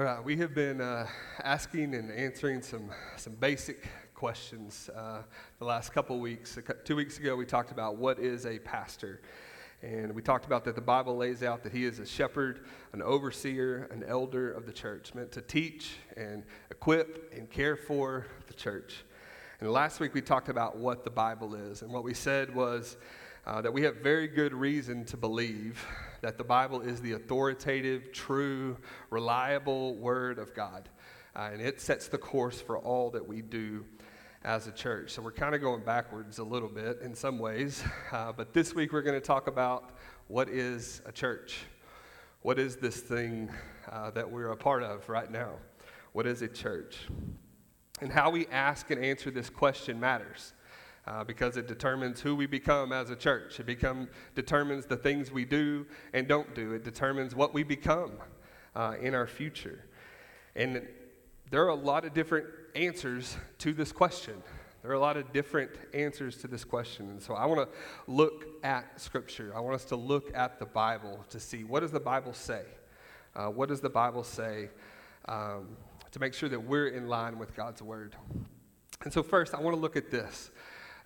All 0.00 0.06
right, 0.06 0.24
we 0.24 0.34
have 0.38 0.54
been 0.54 0.80
uh, 0.80 1.06
asking 1.44 1.94
and 1.94 2.10
answering 2.10 2.62
some, 2.62 2.88
some 3.18 3.34
basic 3.34 3.86
questions 4.14 4.88
uh, 4.96 5.20
the 5.58 5.66
last 5.66 5.92
couple 5.92 6.18
weeks. 6.20 6.58
Two 6.84 6.96
weeks 6.96 7.18
ago, 7.18 7.36
we 7.36 7.44
talked 7.44 7.70
about 7.70 7.96
what 7.96 8.18
is 8.18 8.46
a 8.46 8.58
pastor. 8.60 9.20
And 9.82 10.14
we 10.14 10.22
talked 10.22 10.46
about 10.46 10.64
that 10.64 10.74
the 10.74 10.80
Bible 10.80 11.18
lays 11.18 11.42
out 11.42 11.62
that 11.64 11.72
he 11.72 11.84
is 11.84 11.98
a 11.98 12.06
shepherd, 12.06 12.64
an 12.94 13.02
overseer, 13.02 13.90
an 13.90 14.02
elder 14.02 14.50
of 14.50 14.64
the 14.64 14.72
church, 14.72 15.14
meant 15.14 15.32
to 15.32 15.42
teach 15.42 15.96
and 16.16 16.44
equip 16.70 17.34
and 17.36 17.50
care 17.50 17.76
for 17.76 18.24
the 18.46 18.54
church. 18.54 19.04
And 19.60 19.70
last 19.70 20.00
week 20.00 20.14
we 20.14 20.22
talked 20.22 20.48
about 20.48 20.78
what 20.78 21.04
the 21.04 21.10
Bible 21.10 21.54
is. 21.54 21.82
And 21.82 21.92
what 21.92 22.04
we 22.04 22.14
said 22.14 22.54
was 22.54 22.96
uh, 23.46 23.60
that 23.60 23.72
we 23.72 23.82
have 23.82 23.96
very 23.96 24.28
good 24.28 24.52
reason 24.52 25.04
to 25.06 25.16
believe 25.16 25.84
that 26.20 26.36
the 26.36 26.44
Bible 26.44 26.80
is 26.80 27.00
the 27.00 27.12
authoritative, 27.12 28.12
true, 28.12 28.76
reliable 29.08 29.94
Word 29.96 30.38
of 30.38 30.54
God. 30.54 30.88
Uh, 31.34 31.50
and 31.52 31.62
it 31.62 31.80
sets 31.80 32.08
the 32.08 32.18
course 32.18 32.60
for 32.60 32.78
all 32.78 33.10
that 33.10 33.26
we 33.26 33.40
do 33.40 33.84
as 34.44 34.66
a 34.66 34.72
church. 34.72 35.12
So 35.12 35.22
we're 35.22 35.32
kind 35.32 35.54
of 35.54 35.60
going 35.60 35.82
backwards 35.82 36.38
a 36.38 36.44
little 36.44 36.68
bit 36.68 37.00
in 37.02 37.14
some 37.14 37.38
ways. 37.38 37.82
Uh, 38.12 38.32
but 38.32 38.52
this 38.52 38.74
week 38.74 38.92
we're 38.92 39.02
going 39.02 39.18
to 39.18 39.26
talk 39.26 39.46
about 39.46 39.96
what 40.26 40.48
is 40.48 41.00
a 41.06 41.12
church? 41.12 41.58
What 42.42 42.58
is 42.58 42.76
this 42.76 43.00
thing 43.00 43.50
uh, 43.90 44.10
that 44.12 44.30
we're 44.30 44.50
a 44.50 44.56
part 44.56 44.82
of 44.82 45.08
right 45.08 45.30
now? 45.30 45.52
What 46.12 46.26
is 46.26 46.42
a 46.42 46.48
church? 46.48 46.98
And 48.00 48.10
how 48.10 48.30
we 48.30 48.46
ask 48.48 48.90
and 48.90 49.02
answer 49.04 49.30
this 49.30 49.48
question 49.48 50.00
matters 50.00 50.54
uh, 51.10 51.24
because 51.24 51.56
it 51.56 51.66
determines 51.66 52.20
who 52.20 52.36
we 52.36 52.46
become 52.46 52.92
as 52.92 53.10
a 53.10 53.16
church. 53.16 53.58
It 53.58 53.66
become, 53.66 54.08
determines 54.36 54.86
the 54.86 54.96
things 54.96 55.32
we 55.32 55.44
do 55.44 55.84
and 56.12 56.28
don't 56.28 56.54
do. 56.54 56.72
It 56.72 56.84
determines 56.84 57.34
what 57.34 57.52
we 57.52 57.64
become 57.64 58.12
uh, 58.76 58.94
in 59.00 59.14
our 59.14 59.26
future. 59.26 59.84
And 60.54 60.86
there 61.50 61.64
are 61.64 61.70
a 61.70 61.74
lot 61.74 62.04
of 62.04 62.14
different 62.14 62.46
answers 62.76 63.36
to 63.58 63.72
this 63.72 63.90
question. 63.90 64.40
There 64.82 64.90
are 64.92 64.94
a 64.94 65.00
lot 65.00 65.16
of 65.16 65.32
different 65.32 65.72
answers 65.92 66.36
to 66.38 66.46
this 66.46 66.62
question. 66.62 67.10
And 67.10 67.20
so 67.20 67.34
I 67.34 67.44
want 67.44 67.68
to 67.68 67.76
look 68.06 68.44
at 68.62 69.00
Scripture. 69.00 69.52
I 69.54 69.58
want 69.58 69.74
us 69.74 69.84
to 69.86 69.96
look 69.96 70.30
at 70.32 70.60
the 70.60 70.66
Bible 70.66 71.24
to 71.30 71.40
see 71.40 71.64
what 71.64 71.80
does 71.80 71.90
the 71.90 72.00
Bible 72.00 72.32
say? 72.32 72.62
Uh, 73.34 73.48
what 73.48 73.68
does 73.68 73.80
the 73.80 73.90
Bible 73.90 74.22
say 74.22 74.70
um, 75.26 75.76
to 76.12 76.20
make 76.20 76.34
sure 76.34 76.48
that 76.48 76.60
we're 76.60 76.88
in 76.88 77.08
line 77.08 77.36
with 77.36 77.56
God's 77.56 77.82
Word? 77.82 78.14
And 79.02 79.12
so 79.12 79.24
first, 79.24 79.54
I 79.54 79.60
want 79.60 79.76
to 79.76 79.80
look 79.80 79.96
at 79.96 80.10
this 80.10 80.50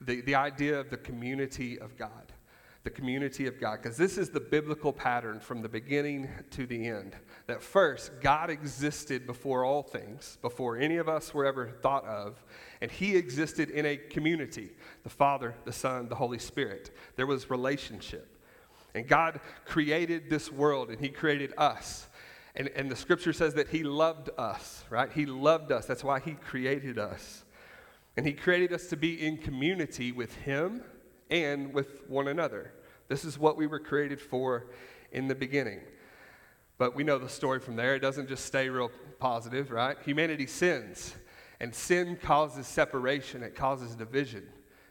the, 0.00 0.20
the 0.22 0.34
idea 0.34 0.78
of 0.78 0.90
the 0.90 0.96
community 0.96 1.78
of 1.78 1.96
God. 1.96 2.32
The 2.82 2.90
community 2.90 3.46
of 3.46 3.58
God, 3.58 3.80
because 3.82 3.96
this 3.96 4.18
is 4.18 4.28
the 4.28 4.40
biblical 4.40 4.92
pattern 4.92 5.40
from 5.40 5.62
the 5.62 5.70
beginning 5.70 6.28
to 6.50 6.66
the 6.66 6.86
end. 6.86 7.16
That 7.46 7.62
first, 7.62 8.12
God 8.20 8.50
existed 8.50 9.26
before 9.26 9.64
all 9.64 9.82
things, 9.82 10.36
before 10.42 10.76
any 10.76 10.98
of 10.98 11.08
us 11.08 11.32
were 11.32 11.46
ever 11.46 11.70
thought 11.80 12.04
of, 12.04 12.44
and 12.82 12.90
He 12.90 13.16
existed 13.16 13.70
in 13.70 13.86
a 13.86 13.96
community 13.96 14.72
the 15.02 15.08
Father, 15.08 15.54
the 15.64 15.72
Son, 15.72 16.10
the 16.10 16.14
Holy 16.14 16.38
Spirit. 16.38 16.94
There 17.16 17.26
was 17.26 17.48
relationship. 17.48 18.36
And 18.94 19.08
God 19.08 19.40
created 19.64 20.28
this 20.28 20.52
world, 20.52 20.90
and 20.90 21.00
He 21.00 21.08
created 21.08 21.54
us. 21.56 22.06
And, 22.54 22.68
and 22.76 22.90
the 22.90 22.96
scripture 22.96 23.32
says 23.32 23.54
that 23.54 23.68
He 23.68 23.82
loved 23.82 24.28
us, 24.36 24.84
right? 24.90 25.10
He 25.10 25.24
loved 25.24 25.72
us. 25.72 25.86
That's 25.86 26.04
why 26.04 26.20
He 26.20 26.32
created 26.32 26.98
us. 26.98 27.43
And 28.16 28.26
He 28.26 28.32
created 28.32 28.72
us 28.72 28.86
to 28.88 28.96
be 28.96 29.26
in 29.26 29.38
community 29.38 30.12
with 30.12 30.34
Him 30.36 30.82
and 31.30 31.72
with 31.72 32.08
one 32.08 32.28
another. 32.28 32.72
This 33.08 33.24
is 33.24 33.38
what 33.38 33.56
we 33.56 33.66
were 33.66 33.80
created 33.80 34.20
for 34.20 34.66
in 35.12 35.28
the 35.28 35.34
beginning. 35.34 35.80
But 36.78 36.94
we 36.94 37.04
know 37.04 37.18
the 37.18 37.28
story 37.28 37.60
from 37.60 37.76
there. 37.76 37.94
It 37.94 38.00
doesn't 38.00 38.28
just 38.28 38.44
stay 38.44 38.68
real 38.68 38.90
positive, 39.18 39.70
right? 39.70 39.96
Humanity 40.04 40.46
sins, 40.46 41.14
and 41.60 41.74
sin 41.74 42.18
causes 42.20 42.66
separation, 42.66 43.42
it 43.42 43.54
causes 43.54 43.94
division. 43.94 44.46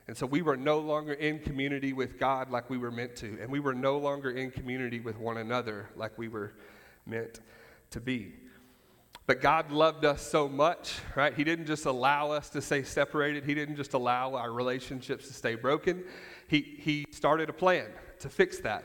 And 0.07 0.17
so 0.17 0.25
we 0.25 0.41
were 0.41 0.57
no 0.57 0.79
longer 0.79 1.13
in 1.13 1.39
community 1.39 1.93
with 1.93 2.19
God 2.19 2.49
like 2.49 2.69
we 2.69 2.77
were 2.77 2.91
meant 2.91 3.15
to, 3.17 3.37
and 3.41 3.49
we 3.49 3.59
were 3.59 3.73
no 3.73 3.97
longer 3.97 4.31
in 4.31 4.51
community 4.51 4.99
with 4.99 5.17
one 5.17 5.37
another 5.37 5.89
like 5.95 6.17
we 6.17 6.27
were 6.27 6.53
meant 7.05 7.39
to 7.91 8.01
be. 8.01 8.33
But 9.25 9.41
God 9.41 9.71
loved 9.71 10.03
us 10.03 10.21
so 10.21 10.49
much, 10.49 10.99
right? 11.15 11.33
He 11.33 11.45
didn't 11.45 11.65
just 11.65 11.85
allow 11.85 12.31
us 12.31 12.49
to 12.49 12.61
stay 12.61 12.83
separated. 12.83 13.45
He 13.45 13.53
didn't 13.53 13.77
just 13.77 13.93
allow 13.93 14.35
our 14.35 14.51
relationships 14.51 15.27
to 15.27 15.33
stay 15.33 15.55
broken. 15.55 16.03
He, 16.47 16.75
he 16.79 17.05
started 17.11 17.49
a 17.49 17.53
plan 17.53 17.87
to 18.19 18.29
fix 18.29 18.59
that. 18.59 18.83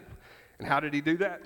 And 0.58 0.68
how 0.68 0.78
did 0.78 0.94
he 0.94 1.00
do 1.00 1.16
that? 1.16 1.42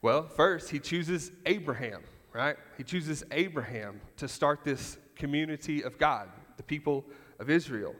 Well, 0.00 0.26
first, 0.26 0.70
he 0.70 0.78
chooses 0.78 1.32
Abraham, 1.44 2.02
right? 2.32 2.56
He 2.78 2.82
chooses 2.82 3.24
Abraham 3.30 4.00
to 4.16 4.26
start 4.26 4.64
this 4.64 4.98
community 5.16 5.82
of 5.82 5.98
God, 5.98 6.28
the 6.56 6.62
people 6.62 7.04
of 7.38 7.50
Israel. 7.50 7.94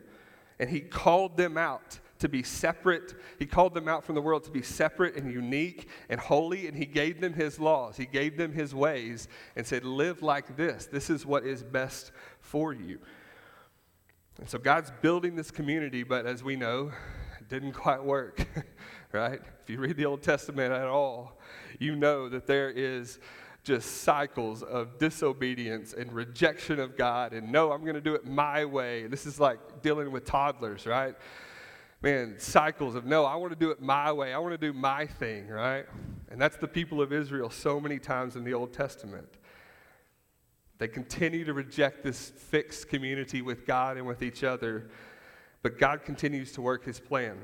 And 0.58 0.70
he 0.70 0.80
called 0.80 1.36
them 1.36 1.58
out 1.58 1.98
to 2.18 2.28
be 2.28 2.42
separate. 2.42 3.14
He 3.38 3.46
called 3.46 3.74
them 3.74 3.88
out 3.88 4.04
from 4.04 4.14
the 4.14 4.22
world 4.22 4.44
to 4.44 4.50
be 4.50 4.62
separate 4.62 5.16
and 5.16 5.32
unique 5.32 5.88
and 6.08 6.20
holy, 6.20 6.66
and 6.66 6.76
He 6.76 6.86
gave 6.86 7.20
them 7.20 7.32
His 7.32 7.58
laws. 7.58 7.96
He 7.96 8.06
gave 8.06 8.36
them 8.36 8.52
His 8.52 8.74
ways 8.74 9.28
and 9.56 9.66
said, 9.66 9.84
Live 9.84 10.22
like 10.22 10.56
this. 10.56 10.86
This 10.86 11.10
is 11.10 11.26
what 11.26 11.44
is 11.44 11.62
best 11.62 12.12
for 12.40 12.72
you. 12.72 12.98
And 14.38 14.48
so 14.48 14.58
God's 14.58 14.92
building 15.00 15.36
this 15.36 15.50
community, 15.50 16.02
but 16.02 16.26
as 16.26 16.42
we 16.42 16.56
know, 16.56 16.92
it 17.40 17.48
didn't 17.48 17.72
quite 17.84 18.02
work, 18.02 18.46
right? 19.12 19.40
If 19.62 19.70
you 19.70 19.78
read 19.78 19.96
the 19.96 20.06
Old 20.06 20.22
Testament 20.22 20.72
at 20.72 20.86
all, 20.86 21.38
you 21.78 21.96
know 21.96 22.28
that 22.28 22.46
there 22.46 22.70
is 22.70 23.18
just 23.64 24.02
cycles 24.02 24.62
of 24.62 24.98
disobedience 24.98 25.94
and 25.94 26.12
rejection 26.12 26.78
of 26.78 26.98
God 26.98 27.32
and 27.32 27.50
no, 27.50 27.72
I'm 27.72 27.80
going 27.80 27.94
to 27.94 28.00
do 28.00 28.14
it 28.14 28.26
my 28.26 28.64
way. 28.66 29.06
This 29.06 29.24
is 29.24 29.40
like 29.40 29.80
dealing 29.80 30.12
with 30.12 30.26
toddlers, 30.26 30.86
right? 30.86 31.14
Man, 32.04 32.34
cycles 32.36 32.94
of 32.94 33.06
no, 33.06 33.24
I 33.24 33.34
want 33.36 33.50
to 33.54 33.58
do 33.58 33.70
it 33.70 33.80
my 33.80 34.12
way. 34.12 34.34
I 34.34 34.38
want 34.38 34.52
to 34.52 34.58
do 34.58 34.74
my 34.74 35.06
thing, 35.06 35.48
right? 35.48 35.86
And 36.30 36.38
that's 36.38 36.58
the 36.58 36.68
people 36.68 37.00
of 37.00 37.14
Israel 37.14 37.48
so 37.48 37.80
many 37.80 37.98
times 37.98 38.36
in 38.36 38.44
the 38.44 38.52
Old 38.52 38.74
Testament. 38.74 39.26
They 40.76 40.86
continue 40.86 41.46
to 41.46 41.54
reject 41.54 42.04
this 42.04 42.28
fixed 42.28 42.90
community 42.90 43.40
with 43.40 43.64
God 43.66 43.96
and 43.96 44.06
with 44.06 44.22
each 44.22 44.44
other, 44.44 44.90
but 45.62 45.78
God 45.78 46.04
continues 46.04 46.52
to 46.52 46.60
work 46.60 46.84
his 46.84 47.00
plan. 47.00 47.38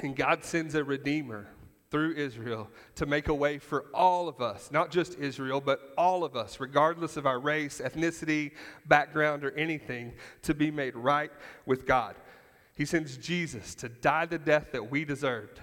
And 0.00 0.16
God 0.16 0.42
sends 0.42 0.74
a 0.74 0.82
redeemer 0.82 1.46
through 1.90 2.14
Israel 2.14 2.70
to 2.94 3.04
make 3.04 3.28
a 3.28 3.34
way 3.34 3.58
for 3.58 3.84
all 3.92 4.26
of 4.26 4.40
us, 4.40 4.70
not 4.72 4.90
just 4.90 5.18
Israel, 5.18 5.60
but 5.60 5.92
all 5.98 6.24
of 6.24 6.34
us, 6.34 6.60
regardless 6.60 7.18
of 7.18 7.26
our 7.26 7.38
race, 7.38 7.82
ethnicity, 7.84 8.52
background, 8.86 9.44
or 9.44 9.50
anything, 9.50 10.14
to 10.40 10.54
be 10.54 10.70
made 10.70 10.96
right 10.96 11.30
with 11.66 11.86
God. 11.86 12.16
He 12.74 12.84
sends 12.84 13.16
Jesus 13.16 13.74
to 13.76 13.88
die 13.88 14.26
the 14.26 14.38
death 14.38 14.72
that 14.72 14.90
we 14.90 15.04
deserved. 15.04 15.60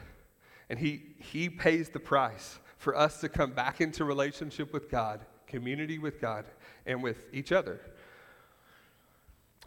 And 0.70 0.80
he, 0.80 1.04
he 1.18 1.50
pays 1.50 1.90
the 1.90 2.00
price 2.00 2.60
for 2.78 2.96
us 2.96 3.20
to 3.22 3.30
come 3.30 3.52
back 3.52 3.82
into 3.82 4.06
relationship 4.06 4.74
with 4.74 4.90
God, 4.90 5.26
community 5.46 6.00
with 6.00 6.22
God, 6.22 6.46
and 6.86 7.04
with 7.04 7.26
each 7.34 7.52
other. 7.52 7.82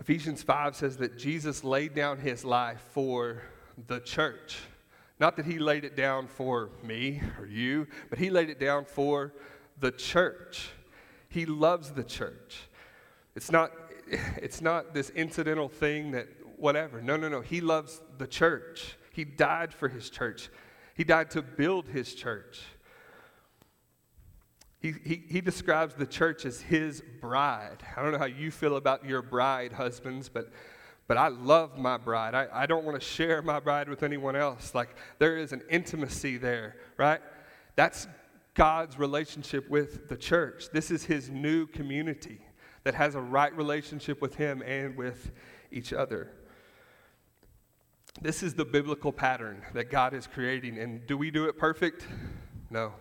Ephesians 0.01 0.43
5 0.43 0.75
says 0.75 0.97
that 0.97 1.17
Jesus 1.19 1.63
laid 1.63 1.95
down 1.95 2.19
his 2.19 2.45
life 2.45 2.81
for 2.93 3.43
the 3.87 4.01
church. 4.01 4.59
Not 5.21 5.37
that 5.37 5.47
he 5.47 5.59
laid 5.59 5.85
it 5.85 5.95
down 5.95 6.27
for 6.27 6.71
me 6.83 7.23
or 7.39 7.47
you, 7.47 7.87
but 8.11 8.19
he 8.19 8.31
laid 8.31 8.51
it 8.51 8.59
down 8.59 8.85
for 8.85 9.33
the 9.79 9.93
church. 9.93 10.71
He 11.29 11.47
loves 11.47 11.93
the 11.93 12.03
church. 12.03 12.69
It's 13.37 13.53
not, 13.53 13.71
it's 14.37 14.61
not 14.61 14.95
this 14.95 15.11
incidental 15.11 15.69
thing 15.69 16.11
that 16.13 16.29
whatever. 16.65 17.03
No, 17.03 17.15
no, 17.19 17.29
no. 17.29 17.43
He 17.43 17.61
loves 17.61 18.01
the 18.17 18.27
church. 18.27 18.97
He 19.13 19.23
died 19.23 19.75
for 19.75 19.87
his 19.87 20.09
church. 20.09 20.49
He 20.95 21.05
died 21.05 21.31
to 21.33 21.43
build 21.43 21.87
his 21.89 22.15
church. 22.15 22.63
He, 24.81 24.95
he, 25.05 25.23
he 25.29 25.41
describes 25.43 25.95
the 25.95 26.07
church 26.07 26.47
as 26.47 26.63
his 26.63 27.03
bride. 27.21 27.83
I 27.95 28.03
don't 28.03 28.13
know 28.13 28.19
how 28.19 28.25
you 28.25 28.51
feel 28.51 28.77
about 28.77 29.05
your 29.05 29.21
bride, 29.21 29.75
husbands, 29.75 30.31
but, 30.31 30.51
but 31.07 31.19
I 31.19 31.29
love 31.29 31.77
my 31.77 31.99
bride. 31.99 32.35
I, 32.35 32.49
I 32.51 32.65
don't 32.65 32.87
want 32.87 32.99
to 32.99 33.07
share 33.07 33.43
my 33.43 33.61
bride 33.61 33.91
with 33.91 34.03
anyone 34.03 34.35
else. 34.35 34.75
Like, 34.75 34.97
there 35.19 35.37
is 35.37 35.53
an 35.53 35.61
intimacy 35.69 36.39
there, 36.39 36.77
right? 36.97 37.21
That's 37.77 38.09
God's 38.55 38.99
relationship 38.99 39.69
with 39.69 40.09
the 40.09 40.17
church. 40.17 40.71
This 40.73 40.91
is 40.91 41.05
his 41.05 41.29
new 41.29 41.67
community 41.67 42.41
that 42.85 42.95
has 42.95 43.17
a 43.17 43.21
right 43.21 43.55
relationship 43.55 44.23
with 44.23 44.37
him 44.37 44.63
and 44.63 44.97
with 44.97 45.31
each 45.71 45.93
other. 45.93 46.31
This 48.21 48.43
is 48.43 48.55
the 48.55 48.65
biblical 48.65 49.13
pattern 49.13 49.63
that 49.75 49.91
God 49.91 50.15
is 50.15 50.27
creating. 50.27 50.79
And 50.79 51.07
do 51.07 51.17
we 51.19 51.31
do 51.31 51.47
it 51.47 51.59
perfect? 51.59 52.07
No. 52.71 52.93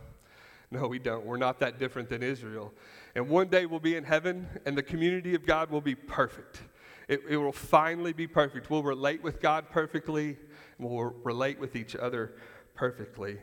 No, 0.72 0.88
we 0.88 0.98
don't. 0.98 1.24
We're 1.24 1.38
not 1.38 1.60
that 1.60 1.78
different 1.78 2.10
than 2.10 2.24
Israel. 2.24 2.74
And 3.14 3.30
one 3.30 3.48
day 3.48 3.68
we'll 3.68 3.80
be 3.80 3.96
in 3.96 4.04
heaven, 4.04 4.48
and 4.66 4.76
the 4.76 4.82
community 4.82 5.36
of 5.36 5.46
God 5.46 5.70
will 5.70 5.82
be 5.82 5.94
perfect. 5.94 6.62
It, 7.08 7.22
it 7.30 7.38
will 7.38 7.52
finally 7.52 8.12
be 8.12 8.26
perfect. 8.26 8.72
We'll 8.72 8.82
relate 8.82 9.22
with 9.22 9.40
God 9.40 9.70
perfectly, 9.70 10.38
and 10.80 10.90
we'll 10.90 11.14
relate 11.24 11.60
with 11.60 11.76
each 11.76 11.96
other 11.96 12.34
perfectly. 12.74 13.38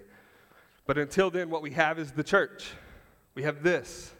But 0.87 0.99
until 0.99 1.31
then, 1.31 1.51
what 1.51 1.63
we 1.63 1.71
have 1.71 2.01
is 2.01 2.11
the 2.11 2.25
church. 2.25 2.73
We 3.37 3.45
have 3.45 3.63
this 3.63 4.13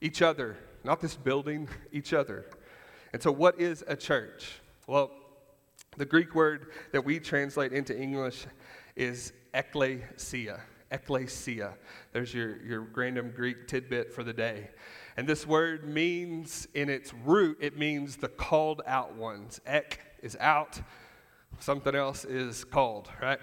each 0.00 0.22
other, 0.22 0.56
not 0.84 1.00
this 1.00 1.16
building, 1.16 1.68
each 1.90 2.12
other. 2.12 2.46
And 3.12 3.20
so, 3.20 3.32
what 3.32 3.60
is 3.60 3.82
a 3.88 3.96
church? 3.96 4.60
Well, 4.86 5.10
the 5.96 6.06
Greek 6.06 6.34
word 6.34 6.72
that 6.92 7.04
we 7.04 7.18
translate 7.18 7.72
into 7.72 7.98
English 7.98 8.46
is 8.96 9.32
ekklesia. 9.54 10.60
Ekklesia. 10.90 11.74
There's 12.12 12.32
your, 12.32 12.62
your 12.62 12.82
random 12.82 13.32
Greek 13.34 13.66
tidbit 13.66 14.12
for 14.12 14.24
the 14.24 14.32
day. 14.32 14.70
And 15.16 15.26
this 15.26 15.46
word 15.46 15.86
means, 15.86 16.66
in 16.74 16.88
its 16.88 17.12
root, 17.24 17.58
it 17.60 17.78
means 17.78 18.16
the 18.16 18.28
called 18.28 18.82
out 18.86 19.14
ones. 19.14 19.60
Ek 19.66 20.00
is 20.22 20.36
out, 20.40 20.80
something 21.58 21.94
else 21.94 22.24
is 22.24 22.64
called, 22.64 23.10
right? 23.20 23.40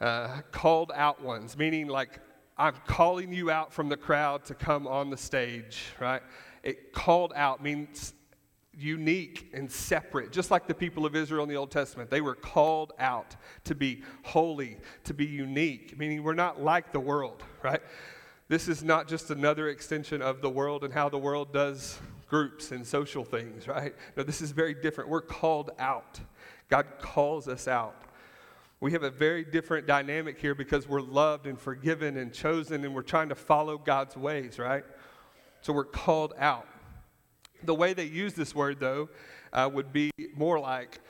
Uh, 0.00 0.42
called 0.52 0.92
out 0.94 1.22
ones, 1.22 1.56
meaning 1.56 1.88
like 1.88 2.20
I'm 2.58 2.74
calling 2.86 3.32
you 3.32 3.50
out 3.50 3.72
from 3.72 3.88
the 3.88 3.96
crowd 3.96 4.44
to 4.46 4.54
come 4.54 4.86
on 4.86 5.10
the 5.10 5.16
stage, 5.16 5.84
right? 6.00 6.22
It 6.62 6.92
called 6.92 7.32
out 7.34 7.62
means 7.62 8.14
unique 8.76 9.50
and 9.54 9.70
separate, 9.70 10.32
just 10.32 10.50
like 10.50 10.66
the 10.66 10.74
people 10.74 11.06
of 11.06 11.16
Israel 11.16 11.42
in 11.42 11.48
the 11.48 11.56
Old 11.56 11.70
Testament. 11.70 12.10
They 12.10 12.20
were 12.20 12.34
called 12.34 12.92
out 12.98 13.34
to 13.64 13.74
be 13.74 14.02
holy, 14.22 14.76
to 15.04 15.14
be 15.14 15.24
unique, 15.24 15.98
meaning 15.98 16.22
we're 16.22 16.34
not 16.34 16.62
like 16.62 16.92
the 16.92 17.00
world, 17.00 17.42
right? 17.62 17.80
This 18.48 18.68
is 18.68 18.84
not 18.84 19.08
just 19.08 19.30
another 19.30 19.68
extension 19.68 20.22
of 20.22 20.40
the 20.40 20.50
world 20.50 20.84
and 20.84 20.92
how 20.92 21.08
the 21.08 21.18
world 21.18 21.52
does 21.52 21.98
groups 22.28 22.70
and 22.72 22.86
social 22.86 23.24
things, 23.24 23.66
right? 23.66 23.94
No, 24.16 24.22
this 24.22 24.40
is 24.40 24.50
very 24.50 24.74
different. 24.74 25.10
We're 25.10 25.20
called 25.20 25.70
out. 25.78 26.20
God 26.68 26.86
calls 27.00 27.48
us 27.48 27.66
out. 27.68 27.96
We 28.80 28.92
have 28.92 29.04
a 29.04 29.10
very 29.10 29.44
different 29.44 29.86
dynamic 29.86 30.38
here 30.38 30.54
because 30.54 30.86
we're 30.86 31.00
loved 31.00 31.46
and 31.46 31.58
forgiven 31.58 32.18
and 32.18 32.32
chosen 32.32 32.84
and 32.84 32.94
we're 32.94 33.02
trying 33.02 33.30
to 33.30 33.34
follow 33.34 33.78
God's 33.78 34.16
ways, 34.16 34.58
right? 34.58 34.84
So 35.62 35.72
we're 35.72 35.84
called 35.84 36.34
out. 36.38 36.68
The 37.64 37.74
way 37.74 37.92
they 37.94 38.04
use 38.04 38.34
this 38.34 38.54
word, 38.54 38.80
though, 38.80 39.08
uh, 39.52 39.68
would 39.72 39.92
be 39.92 40.10
more 40.34 40.58
like 40.58 41.00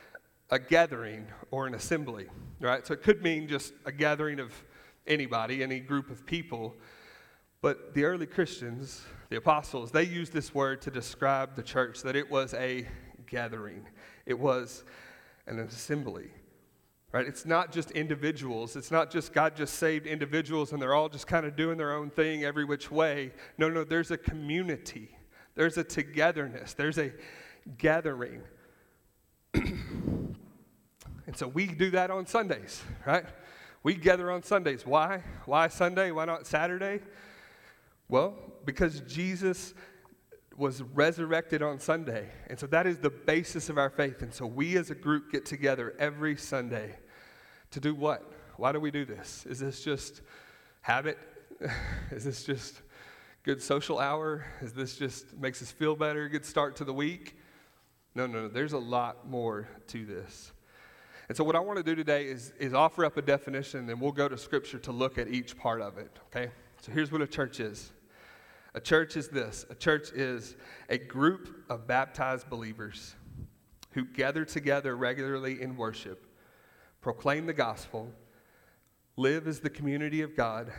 a 0.51 0.59
gathering 0.59 1.27
or 1.51 1.67
an 1.67 1.75
assembly, 1.75 2.27
right? 2.61 2.87
So 2.87 2.95
it 2.95 3.03
could 3.03 3.23
mean 3.23 3.49
just 3.49 3.73
a 3.85 3.93
gathering 3.93 4.39
of 4.39 4.53
anybody, 5.07 5.63
any 5.63 5.81
group 5.81 6.11
of 6.11 6.25
people. 6.27 6.77
But 7.61 7.95
the 7.95 8.05
early 8.05 8.27
Christians, 8.27 9.05
the 9.29 9.37
apostles, 9.37 9.91
they 9.91 10.05
used 10.05 10.33
this 10.33 10.55
word 10.55 10.83
to 10.83 10.91
describe 10.91 11.57
the 11.57 11.63
church 11.63 12.03
that 12.03 12.15
it 12.15 12.31
was 12.31 12.55
a 12.55 12.87
gathering, 13.27 13.87
it 14.25 14.39
was 14.39 14.85
an 15.47 15.59
assembly. 15.59 16.31
Right? 17.13 17.27
It's 17.27 17.47
not 17.47 17.73
just 17.73 17.93
individuals. 17.93 18.77
It's 18.77 18.91
not 18.91 19.11
just 19.11 19.33
God 19.33 19.57
just 19.57 19.77
saved 19.77 20.07
individuals 20.07 20.73
and 20.73 20.83
they're 20.83 20.93
all 20.93 21.09
just 21.09 21.27
kind 21.27 21.47
of 21.47 21.57
doing 21.57 21.79
their 21.79 21.95
own 21.95 22.11
thing 22.11 22.45
every 22.45 22.65
which 22.67 22.91
way. 22.91 23.33
No, 23.57 23.71
no, 23.71 23.85
there's 23.85 24.11
a 24.11 24.19
community. 24.19 25.16
There's 25.57 25.77
a 25.79 25.85
togetherness. 25.85 26.75
There's 26.75 26.99
a 26.99 27.13
gathering. 27.79 28.43
and 29.55 30.37
so 31.35 31.49
we 31.49 31.67
do 31.67 31.91
that 31.91 32.11
on 32.11 32.27
Sundays, 32.27 32.83
right? 33.05 33.25
We 33.83 33.95
gather 33.95 34.31
on 34.31 34.43
Sundays. 34.43 34.87
Why? 34.87 35.23
Why 35.47 35.69
Sunday? 35.69 36.11
Why 36.11 36.27
not 36.27 36.47
Saturday? 36.47 37.01
Well, 38.09 38.37
because 38.65 39.01
Jesus 39.01 39.75
was 40.57 40.83
resurrected 40.83 41.63
on 41.63 41.79
Sunday. 41.79 42.29
And 42.49 42.59
so 42.59 42.67
that 42.69 42.87
is 42.87 42.99
the 42.99 43.11
basis 43.11 43.69
of 43.69 43.79
our 43.79 43.91
faith. 43.91 44.23
And 44.23 44.33
so 44.33 44.47
we 44.47 44.77
as 44.77 44.91
a 44.91 44.95
group 44.95 45.33
get 45.33 45.45
together 45.47 45.95
every 45.99 46.37
Sunday 46.37 46.97
to 47.73 47.81
do 47.81 47.95
what? 47.95 48.31
Why 48.57 48.73
do 48.73 48.81
we 48.81 48.91
do 48.91 49.05
this? 49.05 49.45
Is 49.47 49.59
this 49.59 49.83
just 49.83 50.23
habit? 50.81 51.19
is 52.11 52.25
this 52.25 52.45
just 52.45 52.83
good 53.47 53.63
social 53.63 54.01
hour? 54.01 54.45
Is 54.61 54.73
this 54.73 54.97
just 54.97 55.39
makes 55.39 55.63
us 55.63 55.71
feel 55.71 55.95
better, 55.95 56.29
good 56.29 56.45
start 56.45 56.75
to 56.77 56.85
the 56.85 56.93
week? 56.93 57.39
No, 58.17 58.27
no, 58.27 58.43
no. 58.43 58.49
There's 58.49 58.73
a 58.73 58.79
lot 58.79 59.31
more 59.31 59.69
to 59.87 60.05
this. 60.05 60.51
And 61.29 61.37
so 61.37 61.45
what 61.45 61.55
I 61.55 61.61
want 61.61 61.77
to 61.77 61.85
do 61.85 61.95
today 61.95 62.25
is, 62.25 62.53
is 62.59 62.75
offer 62.75 63.05
up 63.05 63.17
a 63.17 63.23
definition, 63.23 63.89
and 63.89 64.01
we'll 64.01 64.11
go 64.11 64.29
to 64.29 64.37
Scripture 64.37 64.81
to 64.81 64.91
look 64.91 65.17
at 65.17 65.29
each 65.29 65.57
part 65.57 65.81
of 65.81 65.97
it, 65.97 66.11
okay? 66.27 66.51
So 66.81 66.91
here's 66.91 67.13
what 67.13 67.23
a 67.23 67.27
church 67.27 67.61
is. 67.61 67.93
A 68.75 68.81
church 68.81 69.17
is 69.17 69.29
this 69.29 69.65
a 69.71 69.77
church 69.77 70.11
is 70.11 70.57
a 70.89 70.99
group 70.99 71.65
of 71.71 71.87
baptized 71.87 72.51
believers 72.51 73.15
who 73.93 74.07
gather 74.07 74.45
together 74.45 74.97
regularly 74.97 75.63
in 75.63 75.77
worship, 75.77 76.27
proclaim 77.01 77.47
the 77.47 77.55
gospel, 77.55 78.11
live 79.17 79.47
as 79.47 79.61
the 79.61 79.71
community 79.71 80.23
of 80.23 80.37
God, 80.37 80.73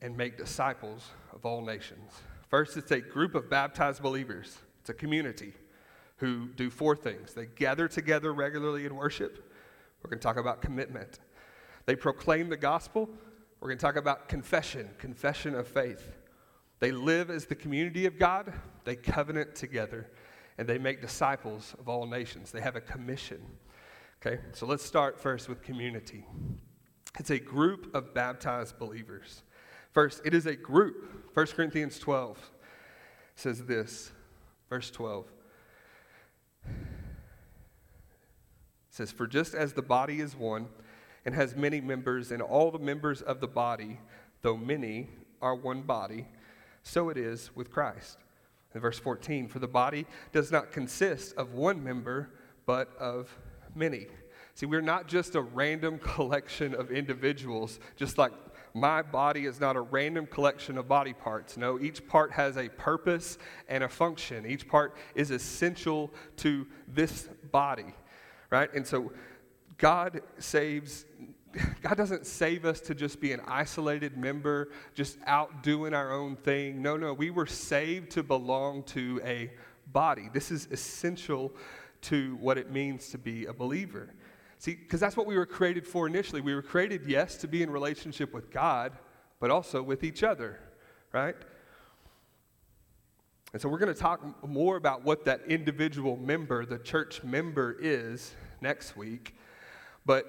and 0.00 0.16
make 0.16 0.36
disciples 0.36 1.10
of 1.32 1.44
all 1.44 1.64
nations. 1.64 2.12
First, 2.48 2.76
it's 2.76 2.90
a 2.90 3.00
group 3.00 3.34
of 3.34 3.50
baptized 3.50 4.02
believers, 4.02 4.58
it's 4.80 4.90
a 4.90 4.94
community 4.94 5.54
who 6.18 6.48
do 6.56 6.70
four 6.70 6.96
things. 6.96 7.34
They 7.34 7.46
gather 7.46 7.88
together 7.88 8.32
regularly 8.32 8.86
in 8.86 8.94
worship. 8.94 9.52
We're 10.02 10.10
going 10.10 10.20
to 10.20 10.22
talk 10.22 10.38
about 10.38 10.62
commitment. 10.62 11.18
They 11.84 11.96
proclaim 11.96 12.48
the 12.48 12.56
gospel. 12.56 13.08
We're 13.60 13.68
going 13.68 13.78
to 13.78 13.82
talk 13.82 13.96
about 13.96 14.28
confession, 14.28 14.88
confession 14.98 15.54
of 15.54 15.68
faith. 15.68 16.16
They 16.78 16.92
live 16.92 17.30
as 17.30 17.46
the 17.46 17.54
community 17.54 18.06
of 18.06 18.18
God, 18.18 18.52
they 18.84 18.96
covenant 18.96 19.54
together, 19.54 20.10
and 20.58 20.68
they 20.68 20.78
make 20.78 21.00
disciples 21.00 21.74
of 21.78 21.88
all 21.88 22.06
nations. 22.06 22.50
They 22.50 22.60
have 22.60 22.76
a 22.76 22.80
commission. 22.80 23.40
Okay, 24.24 24.40
so 24.52 24.66
let's 24.66 24.84
start 24.84 25.18
first 25.20 25.48
with 25.48 25.62
community. 25.62 26.24
It's 27.18 27.30
a 27.30 27.38
group 27.38 27.94
of 27.94 28.14
baptized 28.14 28.78
believers. 28.78 29.42
First, 29.96 30.20
it 30.26 30.34
is 30.34 30.44
a 30.44 30.54
group. 30.54 31.32
1 31.32 31.46
Corinthians 31.46 31.98
12 31.98 32.50
says 33.34 33.64
this, 33.64 34.12
verse 34.68 34.90
12. 34.90 35.24
says, 38.90 39.10
For 39.10 39.26
just 39.26 39.54
as 39.54 39.72
the 39.72 39.80
body 39.80 40.20
is 40.20 40.36
one 40.36 40.68
and 41.24 41.34
has 41.34 41.56
many 41.56 41.80
members, 41.80 42.30
and 42.30 42.42
all 42.42 42.70
the 42.70 42.78
members 42.78 43.22
of 43.22 43.40
the 43.40 43.48
body, 43.48 43.98
though 44.42 44.58
many, 44.58 45.08
are 45.40 45.54
one 45.54 45.80
body, 45.80 46.26
so 46.82 47.08
it 47.08 47.16
is 47.16 47.56
with 47.56 47.70
Christ. 47.70 48.18
Verse 48.74 48.98
14, 48.98 49.48
for 49.48 49.60
the 49.60 49.66
body 49.66 50.04
does 50.30 50.52
not 50.52 50.72
consist 50.72 51.34
of 51.36 51.54
one 51.54 51.82
member, 51.82 52.28
but 52.66 52.94
of 52.98 53.34
many. 53.74 54.08
See, 54.56 54.66
we're 54.66 54.82
not 54.82 55.08
just 55.08 55.36
a 55.36 55.40
random 55.40 55.98
collection 56.00 56.74
of 56.74 56.90
individuals, 56.90 57.80
just 57.96 58.18
like 58.18 58.32
my 58.76 59.00
body 59.00 59.46
is 59.46 59.58
not 59.58 59.74
a 59.74 59.80
random 59.80 60.26
collection 60.26 60.76
of 60.76 60.86
body 60.86 61.14
parts. 61.14 61.56
No, 61.56 61.80
each 61.80 62.06
part 62.06 62.30
has 62.32 62.58
a 62.58 62.68
purpose 62.68 63.38
and 63.68 63.82
a 63.82 63.88
function. 63.88 64.44
Each 64.44 64.68
part 64.68 64.94
is 65.14 65.30
essential 65.30 66.12
to 66.38 66.66
this 66.86 67.26
body, 67.50 67.94
right? 68.50 68.70
And 68.74 68.86
so 68.86 69.12
God 69.78 70.20
saves 70.38 71.06
God 71.80 71.96
doesn't 71.96 72.26
save 72.26 72.66
us 72.66 72.80
to 72.80 72.94
just 72.94 73.18
be 73.18 73.32
an 73.32 73.40
isolated 73.46 74.18
member, 74.18 74.68
just 74.94 75.16
out 75.26 75.62
doing 75.62 75.94
our 75.94 76.12
own 76.12 76.36
thing. 76.36 76.82
No, 76.82 76.98
no, 76.98 77.14
we 77.14 77.30
were 77.30 77.46
saved 77.46 78.10
to 78.10 78.22
belong 78.22 78.82
to 78.82 79.22
a 79.24 79.50
body. 79.90 80.28
This 80.34 80.50
is 80.50 80.68
essential 80.70 81.50
to 82.02 82.36
what 82.42 82.58
it 82.58 82.70
means 82.70 83.08
to 83.08 83.16
be 83.16 83.46
a 83.46 83.54
believer. 83.54 84.10
See, 84.66 84.74
because 84.74 84.98
that's 84.98 85.16
what 85.16 85.28
we 85.28 85.38
were 85.38 85.46
created 85.46 85.86
for 85.86 86.08
initially. 86.08 86.40
We 86.40 86.52
were 86.52 86.60
created, 86.60 87.06
yes, 87.06 87.36
to 87.36 87.46
be 87.46 87.62
in 87.62 87.70
relationship 87.70 88.34
with 88.34 88.50
God, 88.50 88.90
but 89.38 89.48
also 89.48 89.80
with 89.80 90.02
each 90.02 90.24
other, 90.24 90.58
right? 91.12 91.36
And 93.52 93.62
so 93.62 93.68
we're 93.68 93.78
going 93.78 93.94
to 93.94 94.00
talk 94.00 94.44
more 94.44 94.76
about 94.76 95.04
what 95.04 95.24
that 95.26 95.42
individual 95.46 96.16
member, 96.16 96.66
the 96.66 96.80
church 96.80 97.22
member, 97.22 97.76
is 97.80 98.34
next 98.60 98.96
week. 98.96 99.36
But 100.04 100.28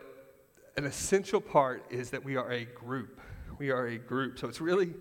an 0.77 0.86
essential 0.86 1.41
part 1.41 1.86
is 1.89 2.12
that 2.12 2.24
we 2.24 2.36
are 2.36 2.51
a 2.51 2.65
group. 2.65 3.20
We 3.58 3.72
are 3.72 3.88
a 3.88 3.98
group. 3.98 4.38
So 4.38 4.48
it's 4.48 4.62
really, 4.62 4.94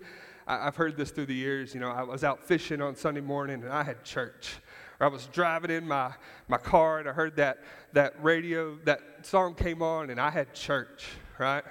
I've 0.47 0.77
heard 0.77 0.97
this 0.97 1.11
through 1.11 1.27
the 1.27 1.35
years. 1.35 1.75
You 1.75 1.79
know, 1.79 1.91
I 1.91 2.01
was 2.01 2.23
out 2.23 2.43
fishing 2.43 2.81
on 2.81 2.95
Sunday 2.95 3.21
morning 3.21 3.61
and 3.61 3.71
I 3.71 3.83
had 3.83 4.03
church. 4.03 4.55
Or 4.99 5.07
I 5.07 5.09
was 5.09 5.27
driving 5.27 5.71
in 5.71 5.87
my, 5.87 6.11
my 6.47 6.57
car 6.57 6.99
and 6.99 7.07
I 7.07 7.13
heard 7.13 7.35
that, 7.35 7.59
that 7.93 8.21
radio, 8.23 8.77
that 8.85 9.01
song 9.23 9.53
came 9.53 9.81
on 9.81 10.09
and 10.09 10.19
I 10.19 10.29
had 10.29 10.53
church, 10.53 11.07
right? 11.37 11.63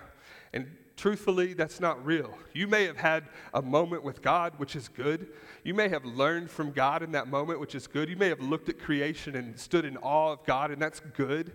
And 0.52 0.70
truthfully, 0.96 1.52
that's 1.52 1.80
not 1.80 2.04
real. 2.04 2.36
You 2.52 2.66
may 2.66 2.84
have 2.84 2.96
had 2.96 3.24
a 3.52 3.60
moment 3.60 4.04
with 4.04 4.22
God, 4.22 4.54
which 4.58 4.76
is 4.76 4.88
good. 4.88 5.28
You 5.64 5.74
may 5.74 5.88
have 5.88 6.04
learned 6.04 6.50
from 6.50 6.70
God 6.70 7.02
in 7.02 7.12
that 7.12 7.28
moment, 7.28 7.60
which 7.60 7.74
is 7.74 7.86
good. 7.86 8.08
You 8.08 8.16
may 8.16 8.28
have 8.28 8.40
looked 8.40 8.68
at 8.68 8.78
creation 8.78 9.36
and 9.36 9.58
stood 9.58 9.84
in 9.84 9.96
awe 9.98 10.32
of 10.32 10.44
God, 10.44 10.70
and 10.70 10.80
that's 10.80 11.00
good. 11.00 11.52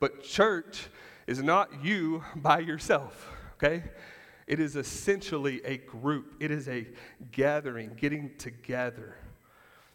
But 0.00 0.22
church 0.22 0.88
is 1.26 1.42
not 1.42 1.84
you 1.84 2.22
by 2.36 2.60
yourself, 2.60 3.28
okay? 3.54 3.82
It 4.46 4.60
is 4.60 4.76
essentially 4.76 5.60
a 5.64 5.76
group, 5.76 6.36
it 6.40 6.50
is 6.50 6.68
a 6.68 6.86
gathering, 7.32 7.90
getting 7.96 8.34
together. 8.38 9.16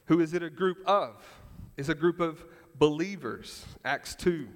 Who 0.06 0.20
is 0.20 0.34
it 0.34 0.44
a 0.44 0.50
group 0.50 0.78
of? 0.86 1.16
It's 1.78 1.90
a 1.90 1.96
group 1.96 2.20
of 2.20 2.44
believers. 2.76 3.66
Acts 3.86 4.16
2. 4.16 4.48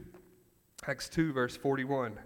Acts 0.85 1.09
2, 1.09 1.33
verse 1.33 1.55
41. 1.55 2.17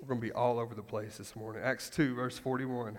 We're 0.00 0.08
going 0.08 0.20
to 0.20 0.26
be 0.26 0.32
all 0.32 0.58
over 0.58 0.74
the 0.74 0.82
place 0.82 1.16
this 1.16 1.34
morning. 1.34 1.62
Acts 1.64 1.88
2, 1.90 2.14
verse 2.14 2.38
41. 2.38 2.98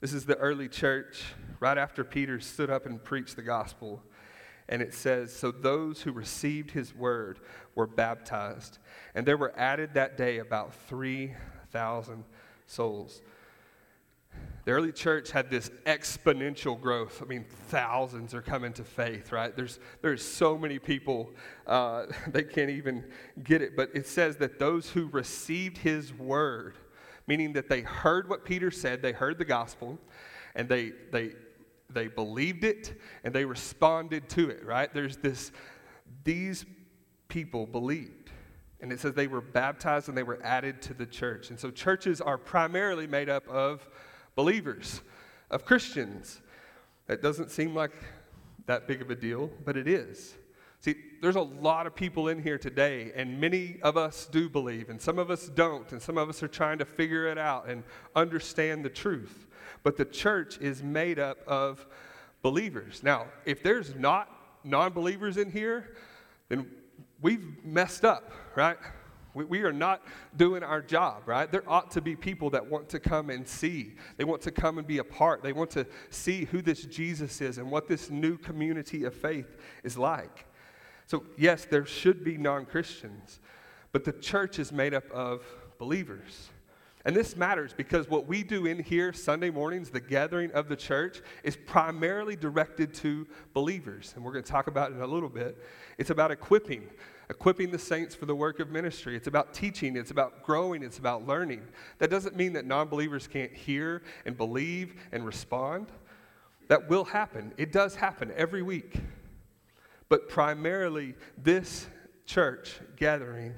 This 0.00 0.12
is 0.12 0.26
the 0.26 0.36
early 0.36 0.68
church, 0.68 1.24
right 1.58 1.78
after 1.78 2.04
Peter 2.04 2.38
stood 2.38 2.70
up 2.70 2.86
and 2.86 3.02
preached 3.02 3.36
the 3.36 3.42
gospel. 3.42 4.02
And 4.68 4.82
it 4.82 4.92
says, 4.92 5.34
So 5.34 5.50
those 5.50 6.02
who 6.02 6.12
received 6.12 6.72
his 6.72 6.94
word 6.94 7.40
were 7.74 7.86
baptized. 7.86 8.78
And 9.14 9.26
there 9.26 9.36
were 9.36 9.58
added 9.58 9.94
that 9.94 10.16
day 10.16 10.38
about 10.38 10.74
3,000 10.88 12.24
souls. 12.66 13.22
The 14.64 14.72
early 14.72 14.92
church 14.92 15.30
had 15.30 15.50
this 15.50 15.70
exponential 15.86 16.78
growth. 16.78 17.22
I 17.22 17.24
mean, 17.24 17.46
thousands 17.68 18.34
are 18.34 18.42
coming 18.42 18.72
to 18.74 18.84
faith, 18.84 19.32
right? 19.32 19.54
There's, 19.56 19.78
there's 20.02 20.22
so 20.22 20.58
many 20.58 20.78
people, 20.78 21.30
uh, 21.66 22.06
they 22.28 22.42
can't 22.42 22.70
even 22.70 23.04
get 23.42 23.62
it. 23.62 23.76
But 23.76 23.90
it 23.94 24.06
says 24.06 24.36
that 24.38 24.58
those 24.58 24.90
who 24.90 25.06
received 25.08 25.78
his 25.78 26.12
word, 26.12 26.76
meaning 27.26 27.52
that 27.54 27.68
they 27.68 27.80
heard 27.80 28.28
what 28.28 28.44
Peter 28.44 28.70
said, 28.70 29.00
they 29.00 29.12
heard 29.12 29.38
the 29.38 29.44
gospel, 29.44 29.98
and 30.54 30.68
they, 30.68 30.92
they, 31.12 31.32
they 31.90 32.08
believed 32.08 32.64
it, 32.64 33.00
and 33.24 33.34
they 33.34 33.44
responded 33.44 34.28
to 34.30 34.50
it, 34.50 34.64
right? 34.64 34.92
There's 34.92 35.16
this, 35.16 35.52
these 36.24 36.66
people 37.28 37.66
believed. 37.66 38.30
And 38.80 38.92
it 38.92 39.00
says 39.00 39.14
they 39.14 39.26
were 39.26 39.40
baptized 39.40 40.08
and 40.08 40.16
they 40.16 40.22
were 40.22 40.38
added 40.42 40.80
to 40.82 40.94
the 40.94 41.06
church. 41.06 41.50
And 41.50 41.58
so 41.58 41.70
churches 41.70 42.20
are 42.20 42.38
primarily 42.38 43.06
made 43.06 43.28
up 43.28 43.48
of 43.48 43.88
believers, 44.38 45.00
of 45.50 45.64
Christians. 45.64 46.40
That 47.08 47.20
doesn't 47.20 47.50
seem 47.50 47.74
like 47.74 47.90
that 48.66 48.86
big 48.86 49.02
of 49.02 49.10
a 49.10 49.16
deal, 49.16 49.50
but 49.64 49.76
it 49.76 49.88
is. 49.88 50.36
See, 50.78 50.94
there's 51.20 51.34
a 51.34 51.40
lot 51.40 51.88
of 51.88 51.96
people 51.96 52.28
in 52.28 52.40
here 52.40 52.56
today, 52.56 53.10
and 53.16 53.40
many 53.40 53.80
of 53.82 53.96
us 53.96 54.28
do 54.30 54.48
believe, 54.48 54.90
and 54.90 55.02
some 55.02 55.18
of 55.18 55.28
us 55.28 55.48
don't, 55.48 55.90
and 55.90 56.00
some 56.00 56.16
of 56.16 56.28
us 56.28 56.40
are 56.40 56.48
trying 56.48 56.78
to 56.78 56.84
figure 56.84 57.26
it 57.26 57.36
out 57.36 57.68
and 57.68 57.82
understand 58.14 58.84
the 58.84 58.90
truth. 58.90 59.48
But 59.82 59.96
the 59.96 60.04
church 60.04 60.58
is 60.58 60.84
made 60.84 61.18
up 61.18 61.38
of 61.48 61.84
believers. 62.40 63.02
Now, 63.02 63.26
if 63.44 63.64
there's 63.64 63.96
not 63.96 64.30
non 64.62 64.92
believers 64.92 65.36
in 65.36 65.50
here, 65.50 65.96
then 66.48 66.70
we've 67.20 67.56
messed 67.64 68.04
up, 68.04 68.30
right? 68.54 68.78
We, 69.38 69.44
we 69.44 69.62
are 69.62 69.72
not 69.72 70.02
doing 70.36 70.62
our 70.62 70.82
job, 70.82 71.22
right? 71.26 71.50
There 71.50 71.62
ought 71.68 71.92
to 71.92 72.00
be 72.00 72.16
people 72.16 72.50
that 72.50 72.68
want 72.68 72.88
to 72.90 73.00
come 73.00 73.30
and 73.30 73.46
see. 73.46 73.94
They 74.16 74.24
want 74.24 74.42
to 74.42 74.50
come 74.50 74.78
and 74.78 74.86
be 74.86 74.98
a 74.98 75.04
part. 75.04 75.42
They 75.42 75.52
want 75.52 75.70
to 75.70 75.86
see 76.10 76.44
who 76.44 76.60
this 76.60 76.82
Jesus 76.82 77.40
is 77.40 77.58
and 77.58 77.70
what 77.70 77.86
this 77.86 78.10
new 78.10 78.36
community 78.36 79.04
of 79.04 79.14
faith 79.14 79.56
is 79.84 79.96
like. 79.96 80.46
So, 81.06 81.24
yes, 81.36 81.64
there 81.64 81.86
should 81.86 82.24
be 82.24 82.36
non 82.36 82.66
Christians, 82.66 83.38
but 83.92 84.04
the 84.04 84.12
church 84.12 84.58
is 84.58 84.72
made 84.72 84.92
up 84.92 85.08
of 85.12 85.42
believers. 85.78 86.50
And 87.08 87.16
this 87.16 87.38
matters 87.38 87.72
because 87.74 88.06
what 88.10 88.26
we 88.26 88.42
do 88.42 88.66
in 88.66 88.82
here 88.82 89.14
Sunday 89.14 89.48
mornings, 89.48 89.88
the 89.88 89.98
gathering 89.98 90.50
of 90.52 90.68
the 90.68 90.76
church, 90.76 91.22
is 91.42 91.56
primarily 91.56 92.36
directed 92.36 92.92
to 92.96 93.26
believers. 93.54 94.12
And 94.14 94.22
we're 94.22 94.32
going 94.32 94.44
to 94.44 94.52
talk 94.52 94.66
about 94.66 94.90
it 94.90 94.96
in 94.96 95.00
a 95.00 95.06
little 95.06 95.30
bit. 95.30 95.56
It's 95.96 96.10
about 96.10 96.30
equipping 96.30 96.86
equipping 97.30 97.70
the 97.70 97.78
saints 97.78 98.14
for 98.14 98.26
the 98.26 98.34
work 98.34 98.60
of 98.60 98.68
ministry. 98.68 99.16
It's 99.16 99.26
about 99.26 99.54
teaching, 99.54 99.96
it's 99.96 100.10
about 100.10 100.42
growing, 100.42 100.82
it's 100.82 100.98
about 100.98 101.26
learning. 101.26 101.62
That 101.96 102.10
doesn't 102.10 102.36
mean 102.36 102.52
that 102.52 102.66
non 102.66 102.88
believers 102.88 103.26
can't 103.26 103.54
hear 103.54 104.02
and 104.26 104.36
believe 104.36 104.94
and 105.10 105.24
respond. 105.24 105.86
That 106.68 106.90
will 106.90 107.06
happen. 107.06 107.54
It 107.56 107.72
does 107.72 107.94
happen 107.94 108.32
every 108.36 108.62
week. 108.62 109.00
But 110.10 110.28
primarily, 110.28 111.14
this 111.38 111.86
church 112.26 112.80
gathering 112.96 113.54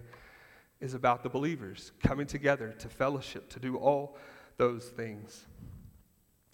is 0.80 0.94
about 0.94 1.22
the 1.22 1.28
believers 1.28 1.92
coming 2.02 2.26
together 2.26 2.75
to 2.78 2.88
fellowship, 2.88 3.49
to 3.50 3.60
do 3.60 3.76
all 3.76 4.16
those 4.56 4.87
things. 4.87 5.46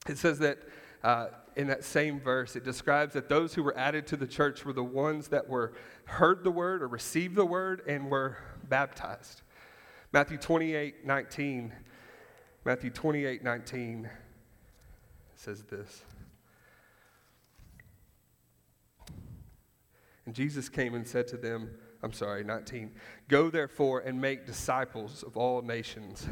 It 0.09 0.19
says 0.19 0.39
that 0.41 0.59
uh, 1.03 1.29
in 1.57 1.69
that 1.69 1.85
same 1.85 2.21
verse, 2.21 2.57
it 2.57 2.65
describes 2.65 3.15
that 3.15 3.29
those 3.29 3.55
who 3.55 3.63
were 3.63 3.77
added 3.79 4.07
to 4.09 4.17
the 4.17 4.27
church 4.27 4.65
were 4.65 4.73
the 4.73 4.85
ones 4.85 5.29
that 5.29 5.49
were 5.49 5.73
heard 6.05 6.45
the 6.45 6.51
word 6.51 6.83
or 6.83 6.89
received 6.89 7.35
the 7.35 7.47
word 7.47 7.83
and 7.87 8.11
were 8.11 8.37
baptized. 8.69 9.43
Matthew 10.13 10.39
28 10.39 11.07
19. 11.07 11.73
Matthew 12.65 12.91
28 12.91 13.45
19 13.45 14.11
says 15.37 15.63
this. 15.65 16.03
And 20.25 20.35
Jesus 20.35 20.69
came 20.69 20.95
and 20.95 21.07
said 21.07 21.29
to 21.29 21.37
them, 21.37 21.71
I'm 22.03 22.13
sorry, 22.13 22.45
19. 22.45 22.93
Go 23.29 23.51
therefore 23.51 24.01
and 24.01 24.21
make 24.21 24.47
disciples 24.47 25.23
of 25.23 25.37
all 25.37 25.63
nations, 25.63 26.27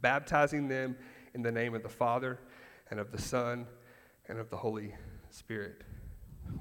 baptizing 0.00 0.68
them 0.68 0.96
in 1.34 1.42
the 1.42 1.52
name 1.52 1.74
of 1.74 1.82
the 1.82 1.88
Father 1.88 2.38
and 2.90 3.00
of 3.00 3.12
the 3.12 3.20
Son 3.20 3.66
and 4.28 4.38
of 4.38 4.50
the 4.50 4.56
Holy 4.56 4.94
Spirit. 5.30 5.82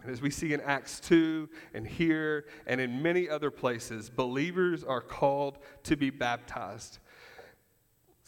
And 0.04 0.12
as 0.12 0.22
we 0.22 0.30
see 0.30 0.54
in 0.54 0.62
Acts 0.62 1.00
2 1.00 1.50
and 1.74 1.88
here 1.88 2.46
and 2.66 2.82
in 2.82 3.02
many 3.02 3.30
other 3.30 3.52
places, 3.52 4.10
believers 4.10 4.84
are 4.84 5.02
called 5.02 5.60
to 5.84 5.96
be 5.96 6.10
baptized. 6.10 7.00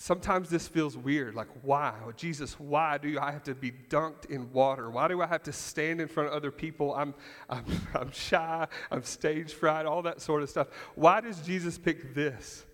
Sometimes 0.02 0.50
this 0.50 0.66
feels 0.66 0.96
weird. 0.96 1.36
Like, 1.36 1.50
why? 1.62 1.94
Jesus, 2.16 2.58
why 2.58 2.98
do 2.98 3.20
I 3.20 3.32
have 3.32 3.44
to 3.44 3.54
be 3.54 3.74
dunked 3.90 4.28
in 4.28 4.50
water? 4.54 4.90
Why 4.90 5.10
do 5.10 5.22
I 5.22 5.28
have 5.28 5.44
to 5.44 5.52
stand 5.52 6.00
in 6.00 6.08
front 6.08 6.30
of 6.30 6.36
other 6.36 6.52
people? 6.52 6.96
I'm, 6.96 7.14
I'm, 7.50 7.66
I'm 7.94 8.10
shy, 8.12 8.66
I'm 8.92 9.04
stage 9.04 9.54
fright, 9.54 9.86
all 9.86 10.02
that 10.04 10.22
sort 10.22 10.42
of 10.42 10.50
stuff. 10.50 10.70
Why 10.96 11.20
does 11.20 11.42
Jesus 11.42 11.78
pick 11.78 12.16
this? 12.16 12.66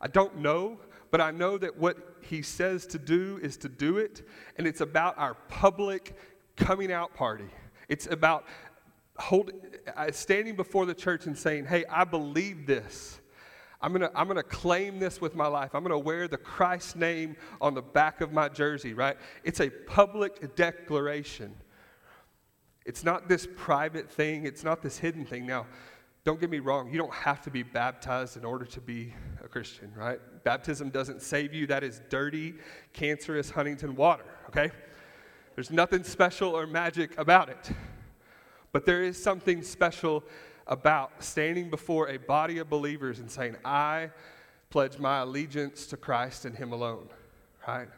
I 0.00 0.06
don't 0.06 0.38
know, 0.38 0.78
but 1.10 1.20
I 1.20 1.32
know 1.32 1.58
that 1.58 1.76
what 1.76 1.96
he 2.20 2.40
says 2.40 2.86
to 2.86 3.00
do 3.00 3.40
is 3.42 3.56
to 3.58 3.68
do 3.68 3.98
it, 3.98 4.22
and 4.56 4.64
it's 4.64 4.80
about 4.80 5.18
our 5.18 5.34
public 5.48 6.14
coming 6.54 6.92
out 6.92 7.12
party. 7.14 7.50
It's 7.88 8.06
about 8.06 8.44
hold, 9.18 9.50
uh, 9.96 10.12
standing 10.12 10.54
before 10.54 10.86
the 10.86 10.94
church 10.94 11.26
and 11.26 11.36
saying, 11.36 11.66
Hey, 11.66 11.84
I 11.90 12.04
believe 12.04 12.64
this. 12.64 13.19
I'm 13.82 13.94
to 13.94 14.10
I'm 14.14 14.28
gonna 14.28 14.42
claim 14.42 14.98
this 14.98 15.20
with 15.20 15.34
my 15.34 15.46
life. 15.46 15.74
I'm 15.74 15.84
to 15.84 15.98
wear 15.98 16.28
the 16.28 16.36
Christ 16.36 16.96
name 16.96 17.36
on 17.60 17.74
the 17.74 17.82
back 17.82 18.20
of 18.20 18.32
my 18.32 18.48
jersey, 18.48 18.92
right? 18.92 19.16
It's 19.42 19.60
a 19.60 19.70
public 19.70 20.54
declaration. 20.54 21.54
It's 22.84 23.04
not 23.04 23.28
this 23.28 23.46
private 23.56 24.10
thing, 24.10 24.46
it's 24.46 24.64
not 24.64 24.82
this 24.82 24.98
hidden 24.98 25.24
thing. 25.24 25.46
Now, 25.46 25.66
don't 26.24 26.40
get 26.40 26.50
me 26.50 26.58
wrong, 26.58 26.90
you 26.90 26.98
don't 26.98 27.14
have 27.14 27.40
to 27.42 27.50
be 27.50 27.62
baptized 27.62 28.36
in 28.36 28.44
order 28.44 28.64
to 28.66 28.80
be 28.80 29.14
a 29.42 29.48
Christian, 29.48 29.92
right? 29.96 30.18
Baptism 30.44 30.90
doesn't 30.90 31.22
save 31.22 31.54
you. 31.54 31.66
That 31.66 31.82
is 31.82 32.02
dirty, 32.10 32.54
cancerous 32.92 33.50
Huntington 33.50 33.96
water, 33.96 34.24
okay? 34.48 34.70
There's 35.54 35.70
nothing 35.70 36.04
special 36.04 36.56
or 36.56 36.66
magic 36.66 37.18
about 37.18 37.48
it. 37.48 37.70
But 38.72 38.86
there 38.86 39.02
is 39.02 39.22
something 39.22 39.62
special 39.62 40.22
about 40.70 41.22
standing 41.22 41.68
before 41.68 42.08
a 42.08 42.16
body 42.16 42.58
of 42.58 42.70
believers 42.70 43.18
and 43.18 43.30
saying, 43.30 43.56
I 43.64 44.10
pledge 44.70 44.98
my 44.98 45.18
allegiance 45.18 45.86
to 45.88 45.96
Christ 45.96 46.44
and 46.44 46.56
Him 46.56 46.72
alone, 46.72 47.08
right? 47.66 47.88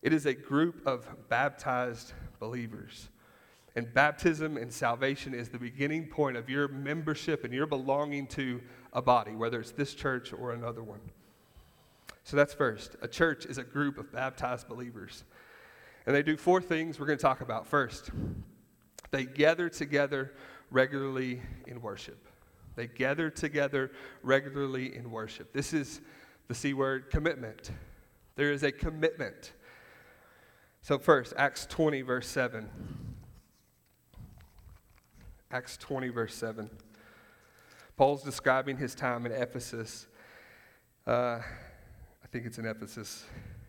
It 0.00 0.12
is 0.12 0.24
a 0.24 0.32
group 0.32 0.86
of 0.86 1.06
baptized 1.28 2.12
believers. 2.38 3.08
And 3.74 3.92
baptism 3.92 4.56
and 4.56 4.72
salvation 4.72 5.34
is 5.34 5.48
the 5.48 5.58
beginning 5.58 6.06
point 6.06 6.36
of 6.36 6.48
your 6.48 6.68
membership 6.68 7.44
and 7.44 7.52
your 7.52 7.66
belonging 7.66 8.28
to 8.28 8.60
a 8.92 9.02
body, 9.02 9.32
whether 9.32 9.60
it's 9.60 9.72
this 9.72 9.92
church 9.92 10.32
or 10.32 10.52
another 10.52 10.84
one. 10.84 11.00
So 12.22 12.36
that's 12.36 12.54
first. 12.54 12.94
A 13.02 13.08
church 13.08 13.44
is 13.44 13.58
a 13.58 13.64
group 13.64 13.98
of 13.98 14.12
baptized 14.12 14.68
believers. 14.68 15.24
And 16.06 16.14
they 16.14 16.22
do 16.22 16.36
four 16.36 16.60
things 16.62 16.98
we're 16.98 17.06
going 17.06 17.18
to 17.18 17.22
talk 17.22 17.40
about. 17.40 17.66
First, 17.66 18.10
they 19.10 19.24
gather 19.24 19.68
together 19.68 20.32
regularly 20.70 21.40
in 21.66 21.80
worship. 21.80 22.26
They 22.76 22.86
gather 22.86 23.30
together 23.30 23.90
regularly 24.22 24.94
in 24.94 25.10
worship. 25.10 25.52
This 25.52 25.72
is 25.72 26.00
the 26.46 26.54
C 26.54 26.74
word 26.74 27.10
commitment. 27.10 27.70
There 28.36 28.52
is 28.52 28.62
a 28.62 28.70
commitment. 28.70 29.52
So, 30.80 30.98
first, 30.98 31.34
Acts 31.36 31.66
20, 31.66 32.02
verse 32.02 32.28
7. 32.28 32.68
Acts 35.50 35.76
20, 35.76 36.08
verse 36.10 36.34
7. 36.34 36.70
Paul's 37.96 38.22
describing 38.22 38.76
his 38.76 38.94
time 38.94 39.26
in 39.26 39.32
Ephesus. 39.32 40.06
Uh, 41.06 41.40
I 41.42 42.26
think 42.30 42.46
it's 42.46 42.58
in 42.58 42.64
Ephesus. 42.64 43.24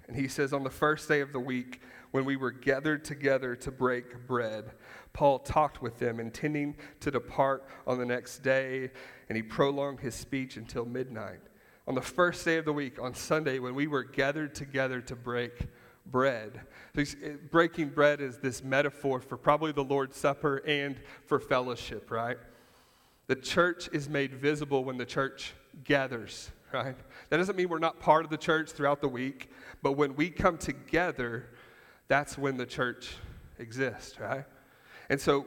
And 0.07 0.15
he 0.15 0.27
says, 0.27 0.53
On 0.53 0.63
the 0.63 0.69
first 0.69 1.07
day 1.07 1.21
of 1.21 1.33
the 1.33 1.39
week, 1.39 1.81
when 2.11 2.25
we 2.25 2.35
were 2.35 2.51
gathered 2.51 3.03
together 3.03 3.55
to 3.55 3.71
break 3.71 4.27
bread, 4.27 4.71
Paul 5.13 5.39
talked 5.39 5.81
with 5.81 5.97
them, 5.99 6.19
intending 6.19 6.75
to 6.99 7.11
depart 7.11 7.65
on 7.85 7.97
the 7.97 8.05
next 8.05 8.39
day, 8.39 8.91
and 9.27 9.35
he 9.35 9.41
prolonged 9.41 9.99
his 9.99 10.15
speech 10.15 10.57
until 10.57 10.85
midnight. 10.85 11.39
On 11.87 11.95
the 11.95 12.01
first 12.01 12.45
day 12.45 12.57
of 12.57 12.65
the 12.65 12.73
week, 12.73 13.01
on 13.01 13.13
Sunday, 13.13 13.59
when 13.59 13.75
we 13.75 13.87
were 13.87 14.03
gathered 14.03 14.53
together 14.53 15.01
to 15.01 15.15
break 15.15 15.67
bread. 16.11 16.61
Eh, 16.97 17.05
breaking 17.51 17.89
bread 17.89 18.21
is 18.21 18.37
this 18.37 18.63
metaphor 18.63 19.19
for 19.19 19.37
probably 19.37 19.71
the 19.71 19.83
Lord's 19.83 20.17
Supper 20.17 20.57
and 20.65 20.99
for 21.25 21.39
fellowship, 21.39 22.11
right? 22.11 22.37
The 23.27 23.35
church 23.35 23.89
is 23.93 24.09
made 24.09 24.33
visible 24.33 24.83
when 24.83 24.97
the 24.97 25.05
church 25.05 25.53
gathers, 25.83 26.51
right? 26.73 26.95
That 27.29 27.37
doesn't 27.37 27.55
mean 27.55 27.69
we're 27.69 27.79
not 27.79 27.99
part 27.99 28.25
of 28.25 28.31
the 28.31 28.37
church 28.37 28.71
throughout 28.71 29.01
the 29.01 29.09
week, 29.09 29.51
but 29.81 29.93
when 29.93 30.15
we 30.15 30.29
come 30.29 30.57
together, 30.57 31.49
that's 32.09 32.37
when 32.37 32.57
the 32.57 32.65
church 32.65 33.15
exists, 33.57 34.19
right? 34.19 34.43
And 35.09 35.21
so 35.21 35.45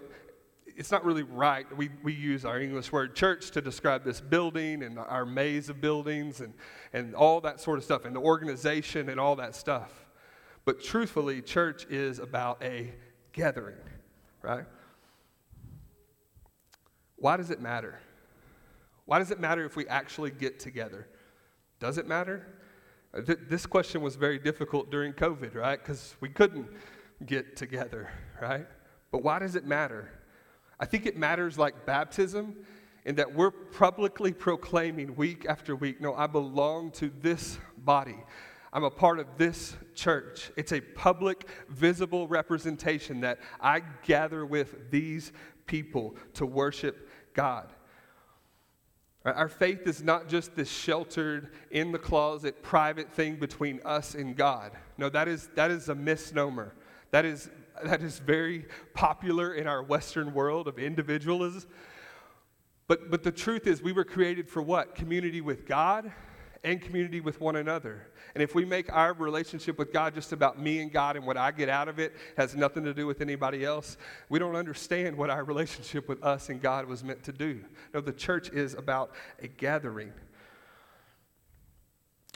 it's 0.66 0.90
not 0.90 1.04
really 1.04 1.24
right. 1.24 1.66
We, 1.76 1.90
we 2.02 2.14
use 2.14 2.44
our 2.44 2.58
English 2.58 2.90
word 2.92 3.14
church 3.14 3.50
to 3.50 3.60
describe 3.60 4.04
this 4.04 4.20
building 4.20 4.82
and 4.82 4.98
our 4.98 5.26
maze 5.26 5.68
of 5.68 5.80
buildings 5.80 6.40
and, 6.40 6.54
and 6.92 7.14
all 7.14 7.40
that 7.42 7.60
sort 7.60 7.78
of 7.78 7.84
stuff 7.84 8.04
and 8.04 8.16
the 8.16 8.20
organization 8.20 9.10
and 9.10 9.20
all 9.20 9.36
that 9.36 9.54
stuff. 9.54 10.06
But 10.64 10.82
truthfully, 10.82 11.42
church 11.42 11.84
is 11.90 12.18
about 12.20 12.62
a 12.62 12.94
gathering, 13.32 13.76
right? 14.40 14.64
Why 17.16 17.36
does 17.36 17.50
it 17.50 17.60
matter? 17.60 18.00
Why 19.04 19.18
does 19.18 19.32
it 19.32 19.40
matter 19.40 19.64
if 19.64 19.76
we 19.76 19.86
actually 19.88 20.30
get 20.30 20.60
together? 20.60 21.08
Does 21.80 21.98
it 21.98 22.06
matter? 22.06 22.46
Th- 23.14 23.38
this 23.48 23.66
question 23.66 24.00
was 24.00 24.16
very 24.16 24.38
difficult 24.38 24.90
during 24.90 25.12
COVID, 25.12 25.54
right? 25.54 25.78
Because 25.78 26.16
we 26.20 26.28
couldn't 26.28 26.66
get 27.26 27.56
together, 27.56 28.10
right? 28.40 28.66
But 29.10 29.22
why 29.22 29.38
does 29.38 29.54
it 29.54 29.66
matter? 29.66 30.10
I 30.80 30.86
think 30.86 31.06
it 31.06 31.16
matters 31.16 31.58
like 31.58 31.86
baptism 31.86 32.56
in 33.04 33.16
that 33.16 33.34
we're 33.34 33.50
publicly 33.50 34.32
proclaiming 34.32 35.14
week 35.16 35.44
after 35.46 35.76
week 35.76 36.00
no, 36.00 36.14
I 36.14 36.26
belong 36.26 36.90
to 36.92 37.12
this 37.20 37.58
body. 37.76 38.16
I'm 38.72 38.84
a 38.84 38.90
part 38.90 39.18
of 39.18 39.26
this 39.36 39.76
church. 39.94 40.50
It's 40.56 40.72
a 40.72 40.80
public, 40.80 41.46
visible 41.68 42.26
representation 42.26 43.20
that 43.20 43.38
I 43.60 43.82
gather 44.04 44.46
with 44.46 44.90
these 44.90 45.32
people 45.66 46.16
to 46.34 46.46
worship 46.46 47.08
God. 47.34 47.68
Our 49.24 49.48
faith 49.48 49.86
is 49.86 50.02
not 50.02 50.28
just 50.28 50.56
this 50.56 50.68
sheltered, 50.68 51.50
in 51.70 51.92
the 51.92 51.98
closet, 51.98 52.62
private 52.62 53.12
thing 53.12 53.36
between 53.36 53.80
us 53.84 54.14
and 54.14 54.36
God. 54.36 54.72
No, 54.98 55.08
that 55.10 55.28
is, 55.28 55.48
that 55.54 55.70
is 55.70 55.88
a 55.88 55.94
misnomer. 55.94 56.74
That 57.12 57.24
is, 57.24 57.48
that 57.84 58.02
is 58.02 58.18
very 58.18 58.66
popular 58.94 59.54
in 59.54 59.68
our 59.68 59.82
Western 59.82 60.34
world 60.34 60.66
of 60.66 60.78
individualism. 60.78 61.70
But, 62.88 63.10
but 63.10 63.22
the 63.22 63.30
truth 63.30 63.68
is, 63.68 63.80
we 63.80 63.92
were 63.92 64.04
created 64.04 64.48
for 64.48 64.60
what? 64.60 64.96
Community 64.96 65.40
with 65.40 65.66
God 65.66 66.10
and 66.64 66.80
community 66.80 67.20
with 67.20 67.40
one 67.40 67.56
another. 67.56 68.06
And 68.34 68.42
if 68.42 68.54
we 68.54 68.64
make 68.64 68.92
our 68.92 69.12
relationship 69.14 69.78
with 69.78 69.92
God 69.92 70.14
just 70.14 70.32
about 70.32 70.60
me 70.60 70.80
and 70.80 70.92
God 70.92 71.16
and 71.16 71.26
what 71.26 71.36
I 71.36 71.50
get 71.50 71.68
out 71.68 71.88
of 71.88 71.98
it 71.98 72.14
has 72.36 72.54
nothing 72.54 72.84
to 72.84 72.94
do 72.94 73.06
with 73.06 73.20
anybody 73.20 73.64
else, 73.64 73.96
we 74.28 74.38
don't 74.38 74.54
understand 74.54 75.16
what 75.16 75.28
our 75.28 75.42
relationship 75.44 76.08
with 76.08 76.22
us 76.22 76.48
and 76.48 76.62
God 76.62 76.86
was 76.86 77.02
meant 77.02 77.24
to 77.24 77.32
do. 77.32 77.64
No, 77.92 78.00
the 78.00 78.12
church 78.12 78.48
is 78.50 78.74
about 78.74 79.10
a 79.40 79.48
gathering. 79.48 80.12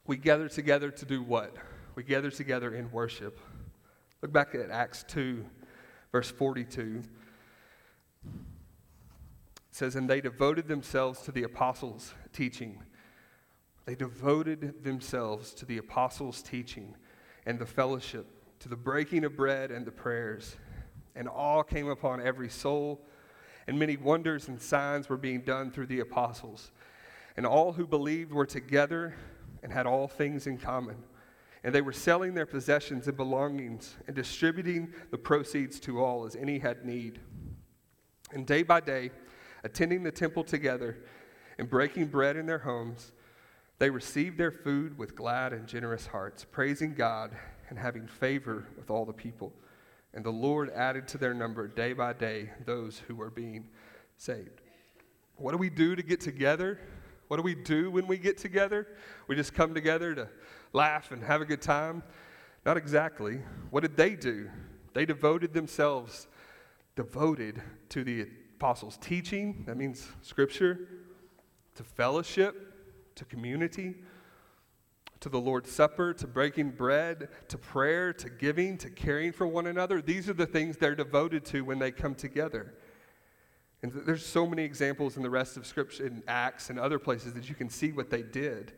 We 0.07 0.17
gather 0.17 0.49
together 0.49 0.91
to 0.91 1.05
do 1.05 1.23
what? 1.23 1.55
We 1.95 2.03
gather 2.03 2.31
together 2.31 2.75
in 2.75 2.91
worship. 2.91 3.41
Look 4.23 4.33
back 4.33 4.55
at 4.55 4.71
Acts 4.71 5.05
2, 5.09 5.45
verse 6.11 6.31
42. 6.31 7.03
It 8.25 8.31
says, 9.71 9.95
And 9.95 10.11
they 10.11 10.21
devoted 10.21 10.67
themselves 10.67 11.23
to 11.23 11.33
the 11.33 11.45
apostles' 11.45 12.13
teaching 12.33 12.83
they 13.87 13.95
devoted 13.95 14.83
themselves 14.83 15.55
to 15.55 15.65
the 15.65 15.79
apostles' 15.79 16.43
teaching 16.43 16.95
and 17.47 17.59
the 17.59 17.67
fellowship, 17.67 18.27
to 18.59 18.69
the 18.69 18.77
breaking 18.77 19.25
of 19.25 19.37
bread 19.37 19.71
and 19.71 19.87
the 19.87 19.93
prayers. 19.93 20.57
And 21.15 21.29
awe 21.29 21.63
came 21.63 21.89
upon 21.89 22.21
every 22.21 22.51
soul, 22.51 23.01
and 23.67 23.79
many 23.79 23.97
wonders 23.97 24.49
and 24.49 24.61
signs 24.61 25.09
were 25.09 25.17
being 25.17 25.41
done 25.43 25.71
through 25.71 25.87
the 25.87 26.01
apostles. 26.01 26.73
And 27.37 27.47
all 27.47 27.73
who 27.73 27.87
believed 27.87 28.33
were 28.33 28.45
together 28.45 29.15
and 29.63 29.73
had 29.73 29.87
all 29.87 30.09
things 30.09 30.47
in 30.47 30.59
common. 30.59 30.97
And 31.63 31.75
they 31.75 31.81
were 31.81 31.93
selling 31.93 32.35
their 32.35 32.47
possessions 32.47 33.07
and 33.07 33.17
belongings 33.17 33.97
and 34.07 34.15
distributing 34.15 34.93
the 35.11 35.19
proceeds 35.19 35.79
to 35.81 36.03
all 36.03 36.27
as 36.27 36.37
any 36.37 36.59
had 36.59 36.85
need. 36.85 37.21
And 38.33 38.47
day 38.47 38.63
by 38.63 38.81
day, 38.81 39.11
attending 39.63 40.03
the 40.03 40.13
temple 40.13 40.45
together 40.45 40.99
and 41.59 41.69
breaking 41.69 42.07
bread 42.07 42.37
in 42.37 42.47
their 42.47 42.59
homes, 42.59 43.13
they 43.79 43.91
received 43.91 44.39
their 44.39 44.51
food 44.51 44.97
with 44.97 45.15
glad 45.15 45.53
and 45.53 45.67
generous 45.67 46.07
hearts, 46.07 46.45
praising 46.45 46.95
God 46.95 47.37
and 47.69 47.79
having 47.79 48.07
favor 48.07 48.67
with 48.77 48.91
all 48.91 49.05
the 49.05 49.13
people. 49.13 49.53
And 50.15 50.25
the 50.25 50.31
Lord 50.31 50.71
added 50.71 51.07
to 51.09 51.19
their 51.19 51.35
number 51.35 51.69
day 51.69 51.93
by 51.93 52.15
day 52.15 52.51
those 52.65 52.99
who 53.07 53.15
were 53.15 53.31
being 53.31 53.69
saved. 54.17 54.63
What 55.37 55.53
do 55.53 55.59
we 55.59 55.69
do 55.69 55.95
to 55.95 56.03
get 56.03 56.21
together? 56.21 56.81
What 57.29 57.37
do 57.37 57.43
we 57.43 57.55
do 57.55 57.91
when 57.91 58.07
we 58.07 58.17
get 58.17 58.39
together? 58.39 58.87
We 59.29 59.37
just 59.37 59.53
come 59.53 59.75
together 59.75 60.15
to 60.15 60.29
laugh 60.73 61.13
and 61.13 61.23
have 61.23 61.43
a 61.43 61.45
good 61.45 61.61
time? 61.61 62.03
Not 62.65 62.77
exactly. 62.77 63.41
What 63.71 63.83
did 63.83 63.97
they 63.97 64.15
do? 64.15 64.49
They 64.95 65.05
devoted 65.05 65.53
themselves, 65.53 66.29
devoted 66.95 67.61
to 67.91 68.03
the 68.03 68.27
apostles' 68.57 68.97
teaching, 68.97 69.65
that 69.67 69.77
means 69.77 70.09
scripture, 70.23 70.89
to 71.75 71.85
fellowship, 71.85 72.76
to 73.17 73.25
community, 73.25 73.97
to 75.21 75.29
the 75.29 75.41
Lord's 75.41 75.71
Supper, 75.71 76.15
to 76.15 76.27
breaking 76.27 76.71
bread, 76.71 77.29
to 77.49 77.59
prayer, 77.59 78.13
to 78.13 78.31
giving, 78.31 78.79
to 78.79 78.91
caring 78.91 79.33
for 79.33 79.47
one 79.47 79.67
another. 79.67 80.01
These 80.01 80.29
are 80.29 80.35
the 80.35 80.47
things 80.47 80.77
they're 80.77 80.95
devoted 80.95 81.45
to 81.47 81.65
when 81.65 81.79
they 81.79 81.91
come 81.91 82.15
together. 82.15 82.75
And 83.83 83.93
there's 83.93 84.25
so 84.25 84.47
many 84.47 84.63
examples 84.63 85.17
in 85.17 85.23
the 85.23 85.31
rest 85.31 85.57
of 85.57 85.67
Scripture, 85.67 86.07
in 86.07 86.23
Acts 86.29 86.71
and 86.71 86.79
other 86.79 86.99
places, 86.99 87.35
that 87.35 87.49
you 87.49 87.55
can 87.55 87.69
see 87.69 87.93
what 87.93 88.11
they 88.11 88.23
did. 88.23 88.73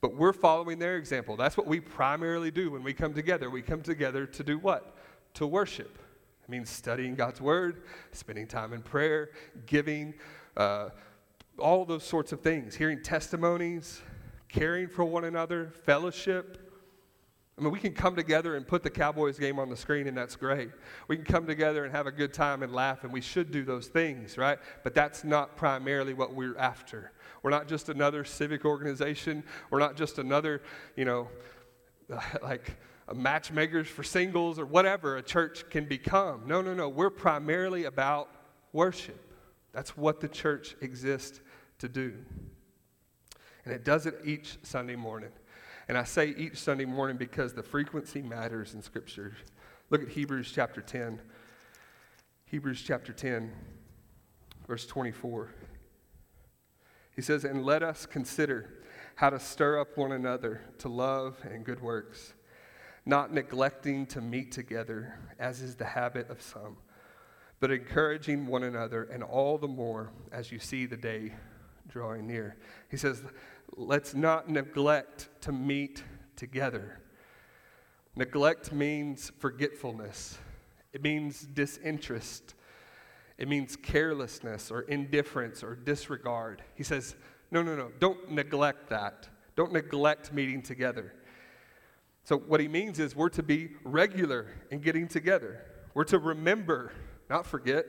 But 0.00 0.14
we're 0.14 0.32
following 0.32 0.78
their 0.78 0.96
example. 0.96 1.36
That's 1.36 1.56
what 1.56 1.66
we 1.66 1.80
primarily 1.80 2.50
do 2.50 2.70
when 2.70 2.82
we 2.82 2.92
come 2.92 3.14
together. 3.14 3.50
We 3.50 3.62
come 3.62 3.82
together 3.82 4.26
to 4.26 4.44
do 4.44 4.58
what? 4.58 4.96
To 5.34 5.46
worship. 5.46 5.98
It 6.44 6.50
means 6.50 6.70
studying 6.70 7.14
God's 7.14 7.40
Word, 7.40 7.82
spending 8.12 8.46
time 8.46 8.72
in 8.72 8.82
prayer, 8.82 9.30
giving, 9.66 10.14
uh, 10.56 10.90
all 11.58 11.84
those 11.84 12.04
sorts 12.04 12.32
of 12.32 12.40
things, 12.40 12.74
hearing 12.74 13.02
testimonies, 13.02 14.00
caring 14.48 14.88
for 14.88 15.04
one 15.04 15.24
another, 15.24 15.72
fellowship. 15.84 16.62
I 17.58 17.62
mean, 17.62 17.72
we 17.72 17.78
can 17.78 17.94
come 17.94 18.14
together 18.14 18.56
and 18.56 18.66
put 18.66 18.82
the 18.82 18.90
Cowboys 18.90 19.38
game 19.38 19.58
on 19.58 19.70
the 19.70 19.76
screen, 19.76 20.06
and 20.06 20.16
that's 20.16 20.36
great. 20.36 20.68
We 21.08 21.16
can 21.16 21.24
come 21.24 21.46
together 21.46 21.84
and 21.84 21.92
have 21.94 22.06
a 22.06 22.12
good 22.12 22.34
time 22.34 22.62
and 22.62 22.72
laugh, 22.72 23.02
and 23.02 23.12
we 23.12 23.22
should 23.22 23.50
do 23.50 23.64
those 23.64 23.86
things, 23.86 24.36
right? 24.36 24.58
But 24.84 24.94
that's 24.94 25.24
not 25.24 25.56
primarily 25.56 26.12
what 26.12 26.34
we're 26.34 26.58
after. 26.58 27.12
We're 27.42 27.50
not 27.50 27.66
just 27.66 27.88
another 27.88 28.24
civic 28.24 28.66
organization. 28.66 29.42
We're 29.70 29.78
not 29.78 29.96
just 29.96 30.18
another, 30.18 30.60
you 30.96 31.06
know, 31.06 31.28
like 32.42 32.76
matchmakers 33.14 33.86
for 33.86 34.02
singles 34.02 34.58
or 34.58 34.66
whatever 34.66 35.16
a 35.16 35.22
church 35.22 35.68
can 35.70 35.86
become. 35.86 36.42
No, 36.46 36.60
no, 36.60 36.74
no. 36.74 36.88
We're 36.88 37.08
primarily 37.08 37.84
about 37.84 38.28
worship. 38.72 39.22
That's 39.72 39.96
what 39.96 40.20
the 40.20 40.28
church 40.28 40.74
exists 40.80 41.40
to 41.78 41.88
do. 41.88 42.14
And 43.64 43.74
it 43.74 43.84
does 43.84 44.06
it 44.06 44.20
each 44.24 44.58
Sunday 44.62 44.96
morning. 44.96 45.30
And 45.88 45.96
I 45.96 46.04
say 46.04 46.34
each 46.36 46.56
Sunday 46.56 46.84
morning 46.84 47.16
because 47.16 47.52
the 47.52 47.62
frequency 47.62 48.22
matters 48.22 48.74
in 48.74 48.82
Scripture. 48.82 49.36
Look 49.90 50.02
at 50.02 50.08
Hebrews 50.08 50.52
chapter 50.52 50.80
10. 50.80 51.20
Hebrews 52.48 52.80
chapter 52.80 53.12
10, 53.12 53.52
verse 54.68 54.86
24. 54.86 55.50
He 57.16 57.22
says, 57.22 57.44
And 57.44 57.64
let 57.64 57.82
us 57.82 58.06
consider 58.06 58.84
how 59.16 59.30
to 59.30 59.40
stir 59.40 59.80
up 59.80 59.96
one 59.96 60.12
another 60.12 60.60
to 60.78 60.88
love 60.88 61.38
and 61.42 61.64
good 61.64 61.80
works, 61.80 62.34
not 63.04 63.32
neglecting 63.32 64.06
to 64.06 64.20
meet 64.20 64.52
together, 64.52 65.18
as 65.40 65.60
is 65.60 65.74
the 65.74 65.86
habit 65.86 66.30
of 66.30 66.40
some, 66.40 66.76
but 67.58 67.72
encouraging 67.72 68.46
one 68.46 68.62
another, 68.62 69.04
and 69.04 69.24
all 69.24 69.58
the 69.58 69.66
more 69.66 70.12
as 70.30 70.52
you 70.52 70.60
see 70.60 70.86
the 70.86 70.96
day 70.96 71.32
drawing 71.88 72.26
near. 72.26 72.56
He 72.90 72.96
says, 72.96 73.22
let's 73.76 74.14
not 74.14 74.48
neglect 74.48 75.28
to 75.42 75.52
meet 75.52 76.02
together. 76.36 77.00
Neglect 78.14 78.72
means 78.72 79.30
forgetfulness, 79.38 80.38
it 80.92 81.02
means 81.02 81.42
disinterest, 81.42 82.54
it 83.36 83.48
means 83.48 83.76
carelessness 83.76 84.70
or 84.70 84.82
indifference 84.82 85.62
or 85.62 85.74
disregard. 85.74 86.62
He 86.74 86.82
says, 86.82 87.14
no, 87.50 87.62
no, 87.62 87.76
no, 87.76 87.90
don't 87.98 88.30
neglect 88.30 88.88
that. 88.90 89.28
Don't 89.54 89.72
neglect 89.72 90.32
meeting 90.32 90.62
together. 90.62 91.14
So, 92.24 92.36
what 92.36 92.60
he 92.60 92.68
means 92.68 92.98
is 92.98 93.14
we're 93.14 93.28
to 93.30 93.42
be 93.42 93.70
regular 93.84 94.48
in 94.70 94.80
getting 94.80 95.06
together. 95.06 95.64
We're 95.94 96.04
to 96.04 96.18
remember, 96.18 96.92
not 97.30 97.46
forget. 97.46 97.86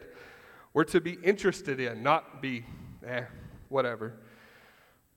We're 0.74 0.84
to 0.86 1.02
be 1.02 1.18
interested 1.24 1.80
in, 1.80 2.04
not 2.04 2.42
be, 2.42 2.64
eh, 3.06 3.24
whatever. 3.70 4.14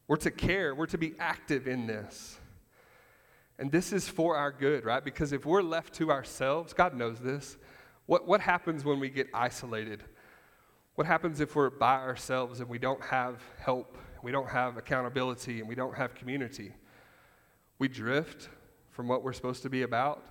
We're 0.08 0.16
to 0.16 0.30
care, 0.30 0.74
we're 0.74 0.86
to 0.86 0.98
be 0.98 1.14
active 1.18 1.68
in 1.68 1.86
this. 1.86 2.38
And 3.58 3.70
this 3.70 3.92
is 3.92 4.08
for 4.08 4.36
our 4.36 4.50
good, 4.50 4.84
right? 4.84 5.04
Because 5.04 5.32
if 5.32 5.44
we're 5.44 5.62
left 5.62 5.94
to 5.94 6.10
ourselves, 6.10 6.72
God 6.72 6.94
knows 6.94 7.20
this. 7.20 7.58
What, 8.06 8.26
what 8.26 8.40
happens 8.40 8.84
when 8.84 8.98
we 8.98 9.10
get 9.10 9.28
isolated? 9.34 10.02
What 10.94 11.06
happens 11.06 11.40
if 11.40 11.54
we're 11.54 11.70
by 11.70 11.96
ourselves 11.96 12.60
and 12.60 12.68
we 12.68 12.78
don't 12.78 13.02
have 13.02 13.42
help, 13.58 13.98
we 14.22 14.32
don't 14.32 14.48
have 14.48 14.76
accountability, 14.76 15.60
and 15.60 15.68
we 15.68 15.74
don't 15.74 15.94
have 15.94 16.14
community? 16.14 16.72
We 17.78 17.88
drift 17.88 18.48
from 18.90 19.08
what 19.08 19.22
we're 19.22 19.32
supposed 19.32 19.62
to 19.62 19.70
be 19.70 19.82
about. 19.82 20.24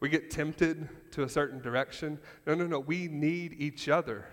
We 0.00 0.08
get 0.08 0.30
tempted 0.30 0.88
to 1.12 1.24
a 1.24 1.28
certain 1.28 1.60
direction. 1.60 2.18
No, 2.46 2.54
no, 2.54 2.66
no. 2.66 2.80
We 2.80 3.08
need 3.08 3.54
each 3.58 3.88
other. 3.88 4.26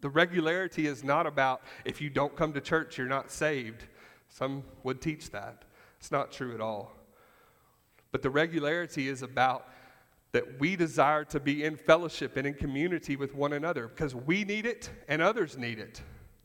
The 0.00 0.08
regularity 0.08 0.86
is 0.86 1.02
not 1.02 1.26
about 1.26 1.62
if 1.84 2.00
you 2.00 2.10
don't 2.10 2.36
come 2.36 2.52
to 2.52 2.60
church, 2.60 2.98
you're 2.98 3.06
not 3.06 3.30
saved. 3.30 3.84
Some 4.28 4.62
would 4.82 5.00
teach 5.00 5.30
that. 5.30 5.64
It's 5.98 6.10
not 6.10 6.30
true 6.32 6.54
at 6.54 6.60
all. 6.60 6.92
But 8.12 8.22
the 8.22 8.30
regularity 8.30 9.08
is 9.08 9.22
about 9.22 9.68
that 10.32 10.60
we 10.60 10.76
desire 10.76 11.24
to 11.24 11.40
be 11.40 11.64
in 11.64 11.76
fellowship 11.76 12.36
and 12.36 12.46
in 12.46 12.54
community 12.54 13.16
with 13.16 13.34
one 13.34 13.54
another 13.54 13.88
because 13.88 14.14
we 14.14 14.44
need 14.44 14.66
it 14.66 14.90
and 15.08 15.22
others 15.22 15.56
need 15.56 15.78
it. 15.78 16.02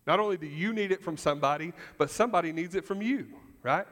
Not 0.07 0.19
only 0.19 0.37
do 0.37 0.47
you 0.47 0.73
need 0.73 0.91
it 0.91 1.03
from 1.03 1.17
somebody, 1.17 1.73
but 1.97 2.09
somebody 2.09 2.51
needs 2.51 2.75
it 2.75 2.85
from 2.85 3.01
you, 3.01 3.27
right? 3.63 3.85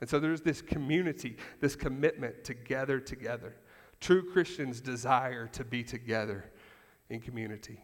And 0.00 0.10
so 0.10 0.18
there's 0.18 0.42
this 0.42 0.60
community, 0.60 1.36
this 1.60 1.76
commitment 1.76 2.44
to 2.44 2.54
gather 2.54 3.00
together. 3.00 3.54
True 4.00 4.30
Christians 4.30 4.80
desire 4.80 5.46
to 5.48 5.64
be 5.64 5.82
together 5.82 6.50
in 7.08 7.20
community. 7.20 7.80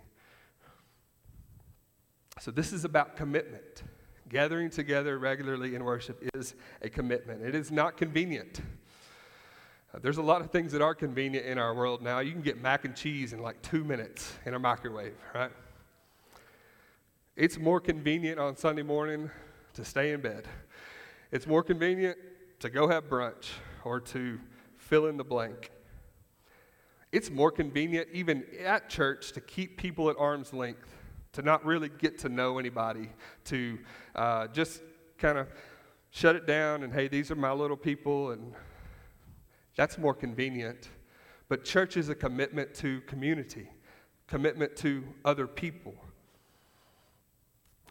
So 2.38 2.50
this 2.50 2.72
is 2.72 2.84
about 2.84 3.16
commitment. 3.16 3.82
Gathering 4.28 4.70
together 4.70 5.18
regularly 5.18 5.74
in 5.74 5.84
worship 5.84 6.22
is 6.34 6.54
a 6.80 6.88
commitment. 6.88 7.42
It 7.42 7.54
is 7.54 7.70
not 7.70 7.96
convenient. 7.96 8.60
Uh, 9.94 9.98
there's 10.00 10.16
a 10.16 10.22
lot 10.22 10.40
of 10.40 10.50
things 10.50 10.72
that 10.72 10.80
are 10.80 10.94
convenient 10.94 11.44
in 11.44 11.58
our 11.58 11.74
world 11.74 12.00
now. 12.00 12.20
You 12.20 12.32
can 12.32 12.40
get 12.40 12.60
mac 12.60 12.84
and 12.84 12.96
cheese 12.96 13.32
in 13.32 13.40
like 13.42 13.60
two 13.60 13.84
minutes 13.84 14.32
in 14.46 14.54
a 14.54 14.58
microwave, 14.58 15.16
right? 15.34 15.50
It's 17.36 17.58
more 17.58 17.80
convenient 17.80 18.38
on 18.38 18.56
Sunday 18.56 18.82
morning 18.82 19.30
to 19.74 19.84
stay 19.84 20.12
in 20.12 20.20
bed. 20.20 20.48
It's 21.30 21.46
more 21.46 21.62
convenient 21.62 22.18
to 22.60 22.70
go 22.70 22.88
have 22.88 23.04
brunch 23.04 23.50
or 23.84 24.00
to 24.00 24.38
fill 24.76 25.06
in 25.06 25.16
the 25.16 25.24
blank. 25.24 25.70
It's 27.10 27.30
more 27.30 27.50
convenient, 27.50 28.08
even 28.12 28.44
at 28.64 28.88
church, 28.88 29.32
to 29.32 29.40
keep 29.40 29.76
people 29.76 30.08
at 30.08 30.16
arm's 30.18 30.52
length, 30.54 30.94
to 31.32 31.42
not 31.42 31.64
really 31.64 31.88
get 31.88 32.18
to 32.18 32.28
know 32.28 32.58
anybody, 32.58 33.08
to 33.44 33.78
uh, 34.14 34.46
just 34.48 34.82
kind 35.18 35.38
of 35.38 35.48
shut 36.10 36.36
it 36.36 36.46
down 36.46 36.82
and, 36.82 36.92
hey, 36.92 37.08
these 37.08 37.30
are 37.30 37.36
my 37.36 37.52
little 37.52 37.76
people, 37.76 38.32
and 38.32 38.52
that's 39.76 39.96
more 39.96 40.14
convenient. 40.14 40.90
But 41.48 41.64
church 41.64 41.96
is 41.96 42.08
a 42.08 42.14
commitment 42.14 42.74
to 42.76 43.00
community, 43.02 43.68
commitment 44.26 44.76
to 44.76 45.04
other 45.24 45.46
people. 45.46 45.94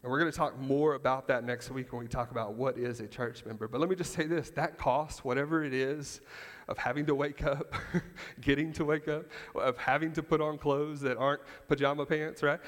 And 0.04 0.12
we're 0.12 0.19
going 0.19 0.32
to 0.32 0.38
talk 0.38 0.60
more 0.60 0.95
about 0.95 1.27
that 1.27 1.43
next 1.43 1.69
week 1.69 1.93
when 1.93 2.01
we 2.01 2.08
talk 2.08 2.32
about 2.32 2.56
what 2.56 2.77
is 2.77 3.01
a 3.01 3.08
church 3.08 3.45
member. 3.45 3.67
But 3.67 3.82
let 3.82 3.89
me 3.89 3.95
just 3.95 4.13
say 4.13 4.25
this 4.25 4.49
that 4.51 4.77
cost, 4.77 5.23
whatever 5.23 5.63
it 5.63 5.73
is, 5.73 6.21
of 6.67 6.77
having 6.77 7.06
to 7.06 7.13
wake 7.13 7.43
up, 7.43 7.73
getting 8.41 8.73
to 8.73 8.86
wake 8.86 9.08
up, 9.08 9.25
of 9.54 9.77
having 9.77 10.12
to 10.13 10.23
put 10.23 10.41
on 10.41 10.58
clothes 10.58 11.01
that 11.01 11.17
aren't 11.17 11.41
pajama 11.67 12.06
pants, 12.06 12.41
right? 12.41 12.60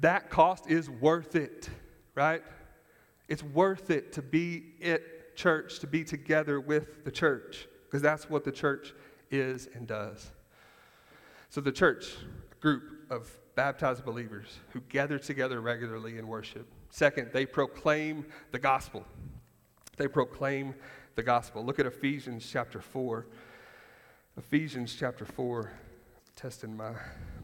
That 0.00 0.30
cost 0.30 0.70
is 0.70 0.90
worth 0.90 1.36
it, 1.36 1.70
right? 2.14 2.42
It's 3.28 3.42
worth 3.42 3.90
it 3.90 4.12
to 4.14 4.22
be 4.22 4.74
at 4.82 5.36
church, 5.36 5.78
to 5.80 5.86
be 5.86 6.04
together 6.04 6.60
with 6.60 7.04
the 7.04 7.10
church 7.10 7.66
because 7.84 8.02
that's 8.02 8.28
what 8.28 8.44
the 8.44 8.52
church 8.52 8.92
is 9.30 9.68
and 9.74 9.86
does. 9.86 10.32
So, 11.50 11.60
the 11.60 11.72
church, 11.72 12.16
a 12.50 12.60
group 12.60 12.82
of 13.10 13.30
baptized 13.54 14.04
believers 14.04 14.58
who 14.70 14.80
gather 14.88 15.18
together 15.18 15.60
regularly 15.60 16.18
in 16.18 16.26
worship. 16.26 16.66
Second, 16.90 17.30
they 17.32 17.46
proclaim 17.46 18.26
the 18.50 18.58
gospel. 18.58 19.04
They 19.96 20.08
proclaim 20.08 20.74
the 21.14 21.22
gospel. 21.22 21.64
Look 21.64 21.78
at 21.78 21.86
Ephesians 21.86 22.48
chapter 22.50 22.80
4. 22.80 23.26
Ephesians 24.36 24.96
chapter 24.98 25.24
4, 25.24 25.70
testing 26.34 26.76
my 26.76 26.94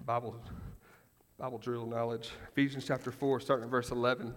Bible, 0.05 0.35
Bible 1.41 1.57
drill 1.57 1.87
knowledge. 1.87 2.29
Ephesians 2.51 2.85
chapter 2.87 3.11
4, 3.11 3.41
starting 3.41 3.65
at 3.65 3.71
verse 3.71 3.91
11. 3.91 4.35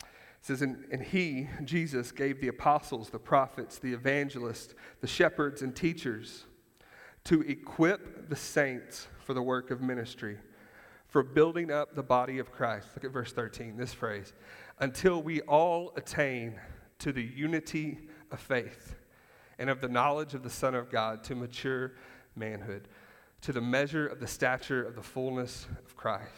It 0.00 0.06
says, 0.40 0.62
and, 0.62 0.82
and 0.90 1.02
he, 1.02 1.46
Jesus, 1.62 2.10
gave 2.10 2.40
the 2.40 2.48
apostles, 2.48 3.10
the 3.10 3.18
prophets, 3.18 3.78
the 3.78 3.92
evangelists, 3.92 4.74
the 5.02 5.06
shepherds, 5.06 5.60
and 5.60 5.76
teachers 5.76 6.44
to 7.24 7.42
equip 7.42 8.30
the 8.30 8.36
saints 8.36 9.08
for 9.22 9.34
the 9.34 9.42
work 9.42 9.70
of 9.70 9.82
ministry, 9.82 10.38
for 11.06 11.22
building 11.22 11.70
up 11.70 11.94
the 11.94 12.02
body 12.02 12.38
of 12.38 12.50
Christ. 12.50 12.88
Look 12.94 13.04
at 13.04 13.10
verse 13.10 13.34
13, 13.34 13.76
this 13.76 13.92
phrase 13.92 14.32
until 14.78 15.22
we 15.22 15.42
all 15.42 15.92
attain 15.96 16.58
to 17.00 17.12
the 17.12 17.22
unity 17.22 18.08
of 18.30 18.40
faith 18.40 18.96
and 19.58 19.68
of 19.68 19.82
the 19.82 19.88
knowledge 19.88 20.32
of 20.32 20.42
the 20.42 20.48
Son 20.48 20.74
of 20.74 20.88
God 20.88 21.22
to 21.24 21.34
mature 21.34 21.92
manhood, 22.34 22.88
to 23.42 23.52
the 23.52 23.60
measure 23.60 24.06
of 24.06 24.20
the 24.20 24.26
stature 24.26 24.84
of 24.84 24.94
the 24.94 25.02
fullness 25.02 25.66
of 25.84 25.96
Christ. 25.96 26.32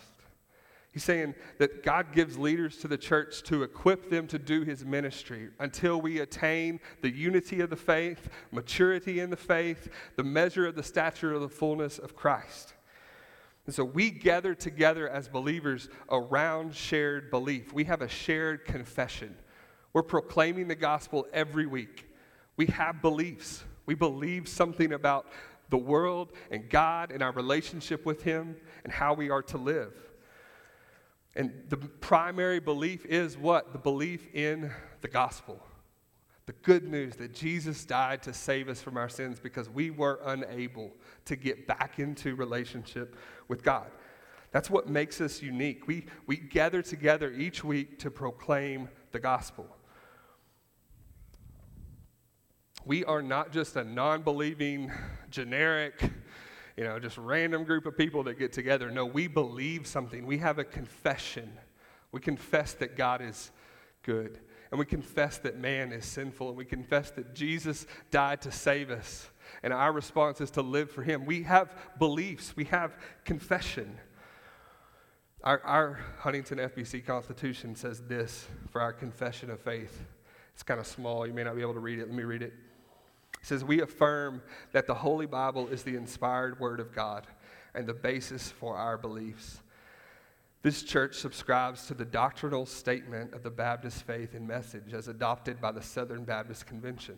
He's 0.93 1.05
saying 1.05 1.37
that 1.59 1.85
God 1.85 2.13
gives 2.13 2.37
leaders 2.37 2.77
to 2.79 2.89
the 2.89 2.99
church 2.99 3.43
to 3.45 3.63
equip 3.63 4.11
them 4.11 4.27
to 4.27 4.39
do 4.39 4.63
his 4.63 4.85
ministry 4.85 5.51
until 5.61 6.01
we 6.01 6.19
attain 6.19 6.81
the 7.01 7.11
unity 7.11 7.61
of 7.61 7.71
the 7.71 7.77
faith, 7.77 8.29
maturity 8.51 9.21
in 9.21 9.31
the 9.31 9.37
faith, 9.37 9.89
the 10.17 10.25
measure 10.25 10.67
of 10.67 10.75
the 10.75 10.83
stature 10.83 11.33
of 11.33 11.43
the 11.43 11.49
fullness 11.49 11.99
of 11.99 12.17
Christ. 12.17 12.75
And 13.67 13.75
so 13.75 13.85
we 13.85 14.11
gather 14.11 14.53
together 14.53 15.09
as 15.09 15.29
believers 15.29 15.89
around 16.11 16.75
shared 16.75 17.31
belief. 17.31 17.73
We 17.73 17.85
have 17.85 18.03
a 18.03 18.09
shared 18.09 18.65
confession. 18.65 19.37
We're 19.93 20.03
proclaiming 20.03 20.67
the 20.67 20.75
gospel 20.75 21.29
every 21.33 21.67
week. 21.67 22.11
We 22.57 22.67
have 22.67 23.01
beliefs. 23.01 23.63
We 23.87 23.95
believe 23.95 24.49
something 24.49 24.93
about 24.93 25.27
the 25.71 25.79
world 25.79 26.33
and 26.51 26.69
God 26.69 27.11
and 27.13 27.23
our 27.23 27.33
relationship 27.33 28.05
with 28.05 28.23
Him 28.23 28.57
and 28.85 28.93
how 28.93 29.15
we 29.15 29.31
are 29.31 29.43
to 29.45 29.59
live. 29.59 29.95
And 31.37 31.53
the 31.69 31.77
primary 31.77 32.61
belief 32.61 33.07
is 33.07 33.39
what? 33.39 33.73
The 33.73 33.79
belief 33.79 34.27
in 34.35 34.71
the 35.01 35.09
gospel. 35.09 35.63
The 36.47 36.53
good 36.53 36.89
news 36.89 37.15
that 37.17 37.33
Jesus 37.33 37.85
died 37.85 38.23
to 38.25 38.35
save 38.35 38.69
us 38.69 38.83
from 38.83 38.97
our 38.97 39.09
sins 39.09 39.39
because 39.39 39.69
we 39.69 39.91
were 39.91 40.21
unable 40.25 40.91
to 41.27 41.37
get 41.37 41.69
back 41.69 42.01
into 42.01 42.35
relationship 42.35 43.17
with 43.47 43.63
God. 43.63 43.87
That's 44.51 44.69
what 44.69 44.89
makes 44.89 45.21
us 45.21 45.41
unique. 45.41 45.87
We, 45.87 46.07
we 46.27 46.37
gather 46.37 46.83
together 46.83 47.31
each 47.31 47.63
week 47.63 48.01
to 48.01 48.11
proclaim 48.11 48.89
the 49.13 49.21
gospel. 49.21 49.69
We 52.85 53.05
are 53.05 53.23
not 53.23 53.53
just 53.53 53.77
a 53.77 53.85
non 53.85 54.23
believing, 54.23 54.91
generic, 55.31 56.01
you 56.77 56.85
know, 56.85 56.99
just 56.99 57.19
random 57.19 57.65
group 57.65 57.87
of 57.87 57.97
people 57.97 58.23
that 58.25 58.39
get 58.39 58.53
together. 58.53 58.91
No, 58.91 59.05
we 59.05 59.27
believe 59.27 59.87
something. 59.87 60.27
We 60.27 60.39
have 60.39 60.59
a 60.59 60.65
confession. 60.65 61.53
We 62.13 62.21
confess 62.21 62.73
that 62.75 62.97
God 62.97 63.21
is 63.21 63.51
good. 64.03 64.39
And 64.71 64.79
we 64.79 64.87
confess 64.87 65.39
that 65.39 65.59
man 65.59 65.93
is 65.93 66.05
sinful. 66.05 66.49
And 66.49 66.57
we 66.57 66.65
confess 66.65 67.11
that 67.13 67.35
Jesus 67.35 67.87
died 68.11 68.41
to 68.43 68.53
save 68.53 68.91
us. 68.91 69.29
And 69.63 69.73
our 69.73 69.93
response 69.93 70.41
is 70.41 70.51
to 70.53 70.63
live 70.63 70.91
for 70.91 71.03
him. 71.03 71.27
We 71.27 71.43
have 71.43 71.75
beliefs, 71.99 72.57
we 72.57 72.65
have 72.65 72.97
confession. 73.25 73.99
Our, 75.43 75.61
our 75.65 76.01
Huntington 76.19 76.59
FBC 76.59 77.05
Constitution 77.05 77.75
says 77.75 78.03
this 78.07 78.47
for 78.71 78.81
our 78.81 78.93
confession 78.93 79.51
of 79.51 79.61
faith. 79.61 80.03
It's 80.55 80.63
kind 80.63 80.79
of 80.79 80.87
small. 80.87 81.27
You 81.27 81.33
may 81.33 81.45
not 81.45 81.57
be 81.57 81.63
able 81.63 81.75
to 81.75 81.81
read 81.81 81.99
it. 81.99 82.07
Let 82.07 82.15
me 82.15 82.23
read 82.23 82.43
it. 82.43 82.53
It 83.41 83.47
says, 83.47 83.65
We 83.65 83.81
affirm 83.81 84.43
that 84.73 84.87
the 84.87 84.95
Holy 84.95 85.27
Bible 85.27 85.69
is 85.69 85.83
the 85.83 85.97
inspired 85.97 86.59
Word 86.59 86.81
of 86.81 86.95
God 86.95 87.27
and 87.75 87.87
the 87.87 87.95
basis 87.95 88.51
for 88.51 88.77
our 88.77 88.99
beliefs. 88.99 89.61
This 90.63 90.83
church 90.83 91.17
subscribes 91.17 91.87
to 91.87 91.95
the 91.95 92.05
doctrinal 92.05 92.67
statement 92.67 93.33
of 93.33 93.43
the 93.43 93.51
Baptist 93.51 94.03
faith 94.03 94.35
and 94.35 94.47
message 94.47 94.93
as 94.93 95.09
adopted 95.09 95.59
by 95.59 95.73
the 95.73 95.81
Southern 95.81 96.25
Baptist 96.25 96.67
Convention. 96.67 97.17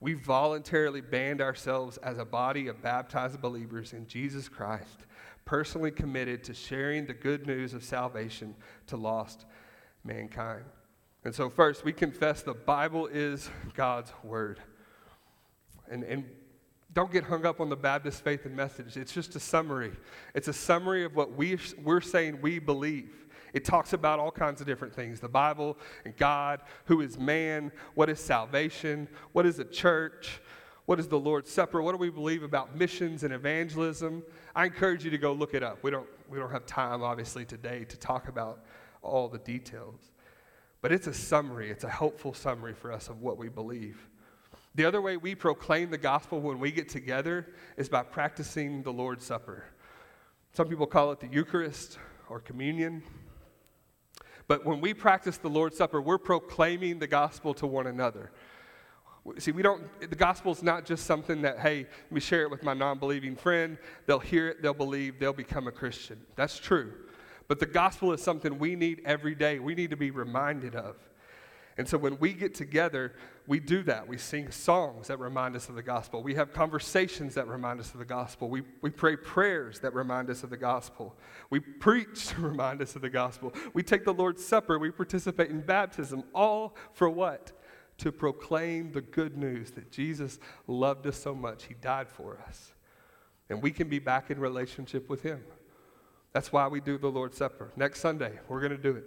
We 0.00 0.14
voluntarily 0.14 1.00
band 1.00 1.40
ourselves 1.40 1.98
as 1.98 2.18
a 2.18 2.24
body 2.24 2.66
of 2.66 2.82
baptized 2.82 3.40
believers 3.40 3.92
in 3.92 4.08
Jesus 4.08 4.48
Christ, 4.48 5.06
personally 5.44 5.92
committed 5.92 6.42
to 6.44 6.54
sharing 6.54 7.06
the 7.06 7.14
good 7.14 7.46
news 7.46 7.74
of 7.74 7.84
salvation 7.84 8.56
to 8.88 8.96
lost 8.96 9.44
mankind. 10.02 10.64
And 11.22 11.34
so, 11.34 11.50
first, 11.50 11.84
we 11.84 11.92
confess 11.92 12.42
the 12.42 12.54
Bible 12.54 13.06
is 13.06 13.50
God's 13.74 14.10
Word. 14.24 14.58
And, 15.90 16.04
and 16.04 16.24
don't 16.92 17.12
get 17.12 17.24
hung 17.24 17.44
up 17.44 17.60
on 17.60 17.68
the 17.68 17.76
Baptist 17.76 18.24
faith 18.24 18.46
and 18.46 18.56
message. 18.56 18.96
It's 18.96 19.12
just 19.12 19.36
a 19.36 19.40
summary. 19.40 19.92
It's 20.34 20.48
a 20.48 20.52
summary 20.52 21.04
of 21.04 21.14
what 21.14 21.32
we, 21.32 21.58
we're 21.82 22.00
saying 22.00 22.40
we 22.40 22.58
believe. 22.58 23.26
It 23.52 23.64
talks 23.64 23.92
about 23.92 24.18
all 24.18 24.30
kinds 24.30 24.60
of 24.60 24.66
different 24.66 24.94
things 24.94 25.20
the 25.20 25.28
Bible 25.28 25.76
and 26.04 26.16
God, 26.16 26.62
who 26.84 27.00
is 27.00 27.18
man, 27.18 27.72
what 27.94 28.08
is 28.08 28.20
salvation, 28.20 29.08
what 29.32 29.44
is 29.46 29.58
a 29.58 29.64
church, 29.64 30.40
what 30.86 30.98
is 30.98 31.08
the 31.08 31.18
Lord's 31.18 31.50
Supper, 31.50 31.82
what 31.82 31.92
do 31.92 31.98
we 31.98 32.10
believe 32.10 32.42
about 32.42 32.76
missions 32.76 33.22
and 33.22 33.32
evangelism. 33.32 34.22
I 34.54 34.66
encourage 34.66 35.04
you 35.04 35.10
to 35.10 35.18
go 35.18 35.32
look 35.32 35.54
it 35.54 35.62
up. 35.62 35.82
We 35.82 35.90
don't, 35.90 36.08
we 36.28 36.38
don't 36.38 36.50
have 36.50 36.66
time, 36.66 37.02
obviously, 37.02 37.44
today 37.44 37.84
to 37.84 37.96
talk 37.96 38.28
about 38.28 38.64
all 39.02 39.28
the 39.28 39.38
details. 39.38 40.10
But 40.82 40.92
it's 40.92 41.06
a 41.06 41.14
summary, 41.14 41.70
it's 41.70 41.84
a 41.84 41.88
helpful 41.88 42.34
summary 42.34 42.74
for 42.74 42.90
us 42.90 43.08
of 43.08 43.20
what 43.20 43.36
we 43.36 43.48
believe. 43.48 44.09
The 44.74 44.84
other 44.84 45.00
way 45.00 45.16
we 45.16 45.34
proclaim 45.34 45.90
the 45.90 45.98
gospel 45.98 46.40
when 46.40 46.60
we 46.60 46.70
get 46.70 46.88
together 46.88 47.46
is 47.76 47.88
by 47.88 48.02
practicing 48.02 48.82
the 48.82 48.92
Lord's 48.92 49.24
Supper. 49.24 49.64
Some 50.52 50.68
people 50.68 50.86
call 50.86 51.10
it 51.12 51.20
the 51.20 51.26
Eucharist 51.26 51.98
or 52.28 52.40
communion. 52.40 53.02
But 54.46 54.64
when 54.64 54.80
we 54.80 54.94
practice 54.94 55.38
the 55.38 55.48
Lord's 55.48 55.76
Supper, 55.76 56.00
we're 56.00 56.18
proclaiming 56.18 56.98
the 56.98 57.06
gospel 57.06 57.52
to 57.54 57.66
one 57.66 57.86
another. 57.86 58.30
See, 59.38 59.52
we 59.52 59.62
don't, 59.62 59.84
the 60.00 60.16
gospel 60.16 60.52
is 60.52 60.62
not 60.62 60.86
just 60.86 61.04
something 61.04 61.42
that, 61.42 61.58
hey, 61.58 61.86
let 62.04 62.12
me 62.12 62.20
share 62.20 62.42
it 62.42 62.50
with 62.50 62.62
my 62.62 62.72
non 62.72 62.98
believing 62.98 63.36
friend. 63.36 63.76
They'll 64.06 64.18
hear 64.18 64.48
it, 64.48 64.62
they'll 64.62 64.72
believe, 64.72 65.18
they'll 65.18 65.32
become 65.32 65.66
a 65.66 65.72
Christian. 65.72 66.20
That's 66.36 66.58
true. 66.58 66.92
But 67.46 67.58
the 67.58 67.66
gospel 67.66 68.12
is 68.12 68.22
something 68.22 68.58
we 68.58 68.76
need 68.76 69.02
every 69.04 69.34
day. 69.34 69.58
We 69.58 69.74
need 69.74 69.90
to 69.90 69.96
be 69.96 70.10
reminded 70.10 70.74
of. 70.74 70.96
And 71.76 71.88
so 71.88 71.98
when 71.98 72.18
we 72.18 72.32
get 72.32 72.54
together, 72.54 73.14
we 73.50 73.58
do 73.58 73.82
that. 73.82 74.06
We 74.06 74.16
sing 74.16 74.52
songs 74.52 75.08
that 75.08 75.18
remind 75.18 75.56
us 75.56 75.68
of 75.68 75.74
the 75.74 75.82
gospel. 75.82 76.22
We 76.22 76.36
have 76.36 76.52
conversations 76.52 77.34
that 77.34 77.48
remind 77.48 77.80
us 77.80 77.92
of 77.92 77.98
the 77.98 78.04
gospel. 78.04 78.48
We, 78.48 78.62
we 78.80 78.90
pray 78.90 79.16
prayers 79.16 79.80
that 79.80 79.92
remind 79.92 80.30
us 80.30 80.44
of 80.44 80.50
the 80.50 80.56
gospel. 80.56 81.16
We 81.50 81.58
preach 81.58 82.28
to 82.28 82.42
remind 82.42 82.80
us 82.80 82.94
of 82.94 83.02
the 83.02 83.10
gospel. 83.10 83.52
We 83.74 83.82
take 83.82 84.04
the 84.04 84.14
Lord's 84.14 84.46
Supper. 84.46 84.78
We 84.78 84.92
participate 84.92 85.50
in 85.50 85.62
baptism. 85.62 86.22
All 86.32 86.76
for 86.92 87.10
what? 87.10 87.50
To 87.98 88.12
proclaim 88.12 88.92
the 88.92 89.00
good 89.00 89.36
news 89.36 89.72
that 89.72 89.90
Jesus 89.90 90.38
loved 90.68 91.08
us 91.08 91.16
so 91.16 91.34
much, 91.34 91.64
He 91.64 91.74
died 91.74 92.08
for 92.08 92.38
us. 92.46 92.72
And 93.48 93.60
we 93.60 93.72
can 93.72 93.88
be 93.88 93.98
back 93.98 94.30
in 94.30 94.38
relationship 94.38 95.10
with 95.10 95.22
Him. 95.22 95.42
That's 96.32 96.52
why 96.52 96.68
we 96.68 96.80
do 96.80 96.98
the 96.98 97.10
Lord's 97.10 97.38
Supper. 97.38 97.72
Next 97.74 97.98
Sunday, 97.98 98.38
we're 98.46 98.60
going 98.60 98.70
to 98.70 98.78
do 98.78 98.94
it. 98.94 99.06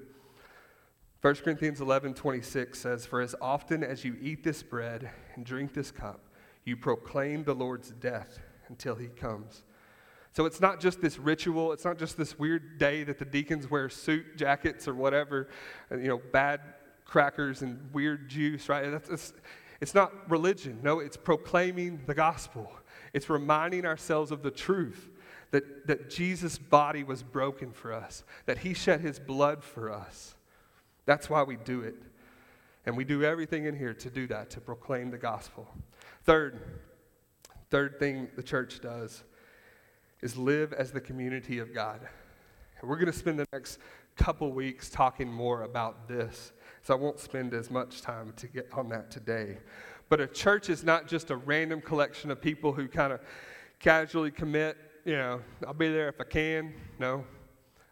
1 1.24 1.36
Corinthians 1.36 1.80
11 1.80 2.16
26 2.16 2.78
says, 2.78 3.06
For 3.06 3.22
as 3.22 3.34
often 3.40 3.82
as 3.82 4.04
you 4.04 4.18
eat 4.22 4.44
this 4.44 4.62
bread 4.62 5.10
and 5.36 5.46
drink 5.46 5.74
this 5.74 5.90
cup, 5.90 6.20
you 6.66 6.76
proclaim 6.76 7.46
the 7.46 7.54
Lord's 7.54 7.92
death 7.92 8.42
until 8.68 8.96
he 8.96 9.08
comes. 9.08 9.64
So 10.34 10.46
it's 10.46 10.60
not 10.60 10.82
just 10.82 11.00
this 11.00 11.18
ritual, 11.18 11.72
it's 11.72 11.86
not 11.86 11.98
just 11.98 12.18
this 12.18 12.38
weird 12.38 12.78
day 12.78 13.06
that 13.06 13.20
the 13.20 13.26
deacons 13.26 13.72
wear 13.72 13.88
suit 13.88 14.36
jackets 14.36 14.86
or 14.86 14.96
whatever, 14.96 15.48
you 15.92 16.10
know, 16.10 16.20
bad 16.34 16.60
crackers 17.06 17.62
and 17.62 17.80
weird 17.94 18.28
juice, 18.28 18.68
right? 18.68 18.92
That's, 18.92 19.08
it's, 19.10 19.34
it's 19.80 19.96
not 19.96 20.30
religion. 20.30 20.82
No, 20.84 21.00
it's 21.00 21.16
proclaiming 21.16 22.02
the 22.06 22.16
gospel. 22.16 22.70
It's 23.14 23.30
reminding 23.30 23.86
ourselves 23.86 24.30
of 24.32 24.44
the 24.44 24.52
truth 24.52 25.10
that, 25.52 25.88
that 25.88 26.10
Jesus' 26.10 26.58
body 26.58 27.06
was 27.06 27.24
broken 27.24 27.72
for 27.72 27.94
us, 27.94 28.26
that 28.46 28.58
he 28.58 28.74
shed 28.74 29.00
his 29.00 29.20
blood 29.20 29.64
for 29.64 29.90
us. 29.90 30.36
That's 31.06 31.30
why 31.30 31.44
we 31.44 31.58
do 31.58 31.82
it. 31.82 31.96
And 32.86 32.98
we 32.98 33.06
do 33.06 33.24
everything 33.24 33.66
in 33.66 33.78
here 33.78 33.94
to 33.94 34.10
do 34.10 34.28
that, 34.28 34.50
to 34.52 34.62
proclaim 34.62 35.10
the 35.10 35.18
gospel. 35.18 35.68
Third, 36.24 36.60
third 37.70 37.98
thing 38.00 38.28
the 38.36 38.44
church 38.44 38.82
does 38.82 39.24
is 40.22 40.38
live 40.38 40.74
as 40.74 40.92
the 40.92 41.02
community 41.02 41.60
of 41.60 41.74
God. 41.74 42.00
And 42.80 42.90
we're 42.90 42.98
going 42.98 43.12
to 43.12 43.18
spend 43.18 43.40
the 43.40 43.48
next 43.54 43.80
couple 44.16 44.52
weeks 44.52 44.90
talking 44.90 45.32
more 45.32 45.64
about 45.64 46.08
this. 46.08 46.52
So 46.82 46.94
I 46.94 46.98
won't 46.98 47.20
spend 47.20 47.54
as 47.54 47.72
much 47.72 48.02
time 48.02 48.34
to 48.38 48.48
get 48.48 48.68
on 48.74 48.90
that 48.90 49.10
today. 49.10 49.58
But 50.10 50.20
a 50.20 50.28
church 50.28 50.70
is 50.70 50.84
not 50.84 51.08
just 51.08 51.32
a 51.32 51.38
random 51.38 51.82
collection 51.82 52.30
of 52.32 52.42
people 52.42 52.74
who 52.74 52.88
kind 52.88 53.14
of 53.14 53.22
casually 53.80 54.32
commit, 54.32 54.78
you 55.06 55.14
know, 55.14 55.42
I'll 55.66 55.74
be 55.74 55.90
there 55.90 56.10
if 56.10 56.20
I 56.20 56.26
can. 56.26 56.74
No. 57.00 57.26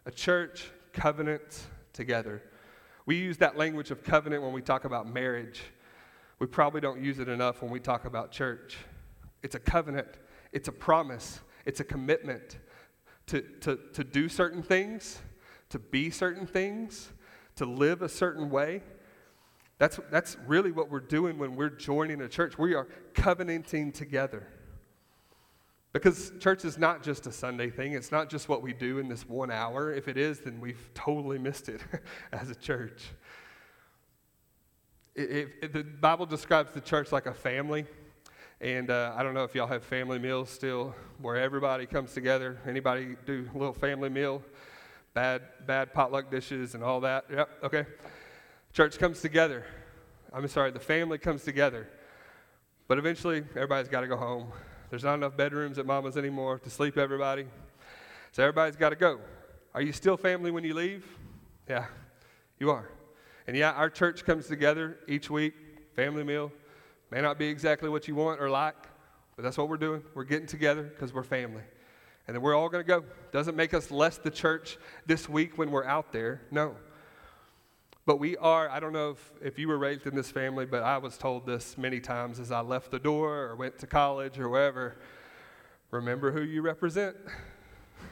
A 0.06 0.10
church 0.10 0.70
covenants 0.92 1.66
together. 1.92 2.42
We 3.06 3.16
use 3.16 3.38
that 3.38 3.56
language 3.56 3.90
of 3.90 4.04
covenant 4.04 4.42
when 4.42 4.52
we 4.52 4.62
talk 4.62 4.84
about 4.84 5.12
marriage. 5.12 5.62
We 6.38 6.46
probably 6.46 6.80
don't 6.80 7.02
use 7.02 7.18
it 7.18 7.28
enough 7.28 7.62
when 7.62 7.70
we 7.70 7.80
talk 7.80 8.04
about 8.04 8.30
church. 8.30 8.76
It's 9.42 9.54
a 9.54 9.60
covenant, 9.60 10.08
it's 10.52 10.68
a 10.68 10.72
promise, 10.72 11.40
it's 11.66 11.80
a 11.80 11.84
commitment 11.84 12.58
to, 13.26 13.42
to, 13.60 13.78
to 13.92 14.04
do 14.04 14.28
certain 14.28 14.62
things, 14.62 15.20
to 15.70 15.78
be 15.78 16.10
certain 16.10 16.46
things, 16.46 17.12
to 17.56 17.64
live 17.64 18.02
a 18.02 18.08
certain 18.08 18.50
way. 18.50 18.82
That's, 19.78 19.98
that's 20.10 20.36
really 20.46 20.70
what 20.70 20.90
we're 20.90 21.00
doing 21.00 21.38
when 21.38 21.56
we're 21.56 21.70
joining 21.70 22.20
a 22.20 22.28
church. 22.28 22.56
We 22.58 22.74
are 22.74 22.86
covenanting 23.14 23.92
together. 23.92 24.46
Because 25.92 26.32
church 26.40 26.64
is 26.64 26.78
not 26.78 27.02
just 27.02 27.26
a 27.26 27.32
Sunday 27.32 27.68
thing, 27.68 27.92
it's 27.92 28.10
not 28.10 28.30
just 28.30 28.48
what 28.48 28.62
we 28.62 28.72
do 28.72 28.98
in 28.98 29.08
this 29.08 29.28
one 29.28 29.50
hour. 29.50 29.92
If 29.92 30.08
it 30.08 30.16
is, 30.16 30.40
then 30.40 30.58
we've 30.60 30.88
totally 30.94 31.38
missed 31.38 31.68
it 31.68 31.82
as 32.32 32.48
a 32.48 32.54
church. 32.54 33.02
the 35.14 35.86
Bible 36.00 36.24
describes 36.24 36.72
the 36.72 36.80
church 36.80 37.12
like 37.12 37.26
a 37.26 37.34
family. 37.34 37.84
And 38.62 38.90
uh, 38.90 39.12
I 39.16 39.22
don't 39.22 39.34
know 39.34 39.44
if 39.44 39.54
y'all 39.54 39.66
have 39.66 39.82
family 39.82 40.18
meals 40.18 40.48
still 40.48 40.94
where 41.20 41.36
everybody 41.36 41.84
comes 41.84 42.14
together. 42.14 42.58
Anybody 42.66 43.16
do 43.26 43.46
a 43.54 43.58
little 43.58 43.74
family 43.74 44.08
meal? 44.08 44.40
Bad, 45.14 45.42
bad 45.66 45.92
potluck 45.92 46.30
dishes 46.30 46.74
and 46.74 46.82
all 46.82 47.00
that? 47.00 47.24
Yep, 47.30 47.48
okay. 47.64 47.86
Church 48.72 48.98
comes 48.98 49.20
together. 49.20 49.66
I'm 50.32 50.48
sorry, 50.48 50.70
the 50.70 50.78
family 50.78 51.18
comes 51.18 51.42
together. 51.42 51.88
But 52.88 52.98
eventually, 52.98 53.38
everybody's 53.56 53.88
got 53.88 54.02
to 54.02 54.06
go 54.06 54.16
home. 54.16 54.52
There's 54.92 55.04
not 55.04 55.14
enough 55.14 55.38
bedrooms 55.38 55.78
at 55.78 55.86
mama's 55.86 56.18
anymore 56.18 56.58
to 56.58 56.68
sleep 56.68 56.98
everybody. 56.98 57.46
So 58.32 58.42
everybody's 58.42 58.76
got 58.76 58.90
to 58.90 58.96
go. 58.96 59.20
Are 59.72 59.80
you 59.80 59.90
still 59.90 60.18
family 60.18 60.50
when 60.50 60.64
you 60.64 60.74
leave? 60.74 61.06
Yeah, 61.66 61.86
you 62.60 62.70
are. 62.70 62.90
And 63.46 63.56
yeah, 63.56 63.70
our 63.70 63.88
church 63.88 64.26
comes 64.26 64.48
together 64.48 64.98
each 65.08 65.30
week, 65.30 65.54
family 65.96 66.24
meal. 66.24 66.52
May 67.10 67.22
not 67.22 67.38
be 67.38 67.46
exactly 67.46 67.88
what 67.88 68.06
you 68.06 68.14
want 68.14 68.38
or 68.38 68.50
like, 68.50 68.76
but 69.34 69.42
that's 69.42 69.56
what 69.56 69.70
we're 69.70 69.78
doing. 69.78 70.02
We're 70.12 70.24
getting 70.24 70.46
together 70.46 70.82
because 70.82 71.14
we're 71.14 71.22
family. 71.22 71.62
And 72.26 72.36
then 72.36 72.42
we're 72.42 72.54
all 72.54 72.68
going 72.68 72.84
to 72.84 72.86
go. 72.86 73.02
Doesn't 73.32 73.56
make 73.56 73.72
us 73.72 73.90
less 73.90 74.18
the 74.18 74.30
church 74.30 74.76
this 75.06 75.26
week 75.26 75.56
when 75.56 75.70
we're 75.70 75.86
out 75.86 76.12
there. 76.12 76.42
No. 76.50 76.76
But 78.04 78.18
we 78.18 78.36
are, 78.38 78.68
I 78.68 78.80
don't 78.80 78.92
know 78.92 79.10
if, 79.10 79.32
if 79.40 79.58
you 79.58 79.68
were 79.68 79.78
raised 79.78 80.06
in 80.06 80.14
this 80.16 80.30
family, 80.30 80.66
but 80.66 80.82
I 80.82 80.98
was 80.98 81.16
told 81.16 81.46
this 81.46 81.78
many 81.78 82.00
times 82.00 82.40
as 82.40 82.50
I 82.50 82.60
left 82.60 82.90
the 82.90 82.98
door 82.98 83.44
or 83.44 83.56
went 83.56 83.78
to 83.78 83.86
college 83.86 84.38
or 84.38 84.48
wherever. 84.48 84.96
Remember 85.92 86.32
who 86.32 86.42
you 86.42 86.62
represent. 86.62 87.16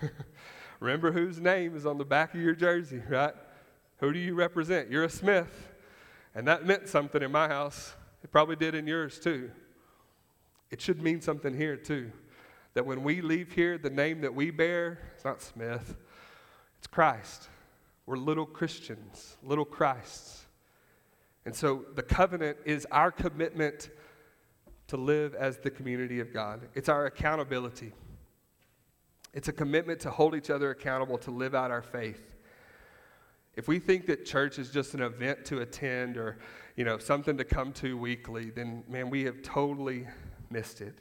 Remember 0.81 1.11
whose 1.11 1.40
name 1.40 1.74
is 1.74 1.87
on 1.87 1.98
the 1.98 2.05
back 2.05 2.35
of 2.35 2.40
your 2.40 2.55
jersey, 2.55 3.03
right? 3.09 3.35
Who 3.98 4.12
do 4.12 4.18
you 4.18 4.35
represent? 4.35 4.90
You're 4.90 5.05
a 5.05 5.11
Smith. 5.11 5.68
And 6.37 6.46
that 6.46 6.64
meant 6.64 6.88
something 6.88 7.22
in 7.22 7.33
my 7.33 7.48
house. 7.48 7.94
It 8.22 8.31
probably 8.31 8.57
did 8.57 8.76
in 8.76 8.87
yours 8.87 9.18
too. 9.18 9.50
It 10.70 10.81
should 10.81 11.03
mean 11.03 11.20
something 11.20 11.55
here 11.55 11.76
too. 11.76 12.12
That 12.74 12.87
when 12.87 13.03
we 13.03 13.20
leave 13.20 13.53
here, 13.53 13.76
the 13.76 13.90
name 13.90 14.20
that 14.20 14.35
we 14.35 14.53
bear, 14.53 15.00
it's 15.14 15.24
not 15.24 15.42
Smith, 15.42 15.96
it's 16.79 16.87
Christ. 16.87 17.48
We're 18.11 18.16
little 18.16 18.44
Christians, 18.44 19.37
little 19.40 19.64
Christs. 19.64 20.44
And 21.44 21.55
so 21.55 21.85
the 21.94 22.03
covenant 22.03 22.57
is 22.64 22.85
our 22.90 23.12
commitment 23.12 23.88
to 24.88 24.96
live 24.96 25.37
as 25.37 25.59
the 25.59 25.70
community 25.70 26.18
of 26.18 26.33
God, 26.33 26.66
it's 26.75 26.88
our 26.88 27.07
accountability. 27.07 27.92
It's 29.33 29.46
a 29.46 29.53
commitment 29.53 30.01
to 30.01 30.11
hold 30.11 30.35
each 30.35 30.51
other 30.51 30.70
accountable 30.70 31.18
to 31.18 31.31
live 31.31 31.55
out 31.55 31.70
our 31.70 31.83
faith. 31.83 32.35
If 33.55 33.68
we 33.68 33.79
think 33.79 34.07
that 34.07 34.27
church 34.27 34.59
is 34.59 34.70
just 34.70 34.94
an 34.94 35.03
event 35.03 35.44
to 35.44 35.61
attend 35.61 36.16
or, 36.16 36.38
you 36.75 36.85
know, 36.85 36.99
something 36.99 37.38
to 37.38 37.44
come 37.44 37.73
to 37.75 37.96
weekly, 37.96 38.51
then 38.51 38.83
man, 38.88 39.09
we 39.09 39.23
have 39.23 39.40
totally 39.42 40.09
missed 40.51 40.81
it. 40.81 40.99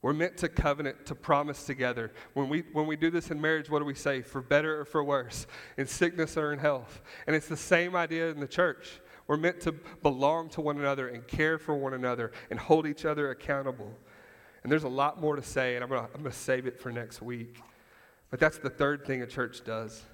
We're 0.00 0.12
meant 0.12 0.36
to 0.38 0.48
covenant, 0.48 1.06
to 1.06 1.14
promise 1.14 1.64
together. 1.64 2.12
When 2.34 2.48
we, 2.48 2.60
when 2.72 2.86
we 2.86 2.94
do 2.94 3.10
this 3.10 3.30
in 3.30 3.40
marriage, 3.40 3.68
what 3.68 3.80
do 3.80 3.84
we 3.84 3.94
say? 3.94 4.22
For 4.22 4.40
better 4.40 4.80
or 4.80 4.84
for 4.84 5.02
worse, 5.02 5.46
in 5.76 5.86
sickness 5.86 6.36
or 6.36 6.52
in 6.52 6.60
health. 6.60 7.02
And 7.26 7.34
it's 7.34 7.48
the 7.48 7.56
same 7.56 7.96
idea 7.96 8.30
in 8.30 8.38
the 8.38 8.46
church. 8.46 9.00
We're 9.26 9.36
meant 9.36 9.60
to 9.62 9.72
belong 10.02 10.50
to 10.50 10.60
one 10.60 10.78
another 10.78 11.08
and 11.08 11.26
care 11.26 11.58
for 11.58 11.74
one 11.74 11.94
another 11.94 12.32
and 12.50 12.58
hold 12.58 12.86
each 12.86 13.04
other 13.04 13.30
accountable. 13.30 13.92
And 14.62 14.70
there's 14.70 14.84
a 14.84 14.88
lot 14.88 15.20
more 15.20 15.36
to 15.36 15.42
say, 15.42 15.74
and 15.74 15.82
I'm 15.82 15.90
going 15.90 16.06
to 16.06 16.14
I'm 16.14 16.24
to 16.24 16.32
save 16.32 16.66
it 16.66 16.80
for 16.80 16.92
next 16.92 17.20
week. 17.20 17.60
But 18.30 18.40
that's 18.40 18.58
the 18.58 18.70
third 18.70 19.04
thing 19.04 19.22
a 19.22 19.26
church 19.26 19.64
does, 19.64 20.04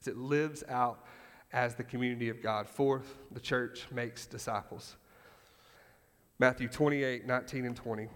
is 0.00 0.08
it 0.08 0.16
lives 0.16 0.64
out 0.68 1.06
as 1.52 1.74
the 1.74 1.84
community 1.84 2.28
of 2.28 2.42
God. 2.42 2.68
Fourth, 2.68 3.16
the 3.32 3.40
church 3.40 3.86
makes 3.90 4.26
disciples. 4.26 4.96
Matthew 6.38 6.68
28, 6.68 7.26
19 7.26 7.66
and 7.66 7.76
20. 7.76 8.08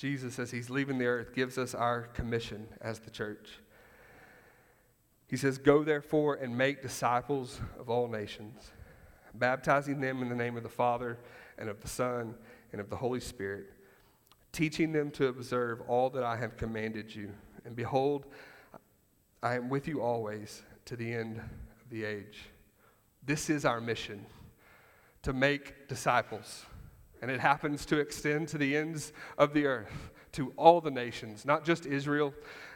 Jesus, 0.00 0.38
as 0.38 0.50
he's 0.50 0.70
leaving 0.70 0.96
the 0.96 1.04
earth, 1.04 1.34
gives 1.34 1.58
us 1.58 1.74
our 1.74 2.04
commission 2.14 2.66
as 2.80 3.00
the 3.00 3.10
church. 3.10 3.58
He 5.26 5.36
says, 5.36 5.58
Go 5.58 5.84
therefore 5.84 6.36
and 6.36 6.56
make 6.56 6.80
disciples 6.80 7.60
of 7.78 7.90
all 7.90 8.08
nations, 8.08 8.70
baptizing 9.34 10.00
them 10.00 10.22
in 10.22 10.30
the 10.30 10.34
name 10.34 10.56
of 10.56 10.62
the 10.62 10.70
Father 10.70 11.18
and 11.58 11.68
of 11.68 11.82
the 11.82 11.88
Son 11.88 12.34
and 12.72 12.80
of 12.80 12.88
the 12.88 12.96
Holy 12.96 13.20
Spirit, 13.20 13.72
teaching 14.52 14.90
them 14.90 15.10
to 15.10 15.26
observe 15.26 15.82
all 15.82 16.08
that 16.08 16.24
I 16.24 16.36
have 16.36 16.56
commanded 16.56 17.14
you. 17.14 17.30
And 17.66 17.76
behold, 17.76 18.24
I 19.42 19.56
am 19.56 19.68
with 19.68 19.86
you 19.86 20.00
always 20.00 20.62
to 20.86 20.96
the 20.96 21.12
end 21.12 21.36
of 21.36 21.90
the 21.90 22.04
age. 22.04 22.38
This 23.26 23.50
is 23.50 23.66
our 23.66 23.82
mission 23.82 24.24
to 25.24 25.34
make 25.34 25.88
disciples. 25.88 26.64
And 27.22 27.30
it 27.30 27.40
happens 27.40 27.84
to 27.86 27.98
extend 27.98 28.48
to 28.48 28.58
the 28.58 28.76
ends 28.76 29.12
of 29.36 29.52
the 29.52 29.66
earth, 29.66 30.10
to 30.32 30.52
all 30.56 30.80
the 30.80 30.90
nations, 30.90 31.44
not 31.44 31.64
just 31.64 31.86
Israel, 31.86 32.32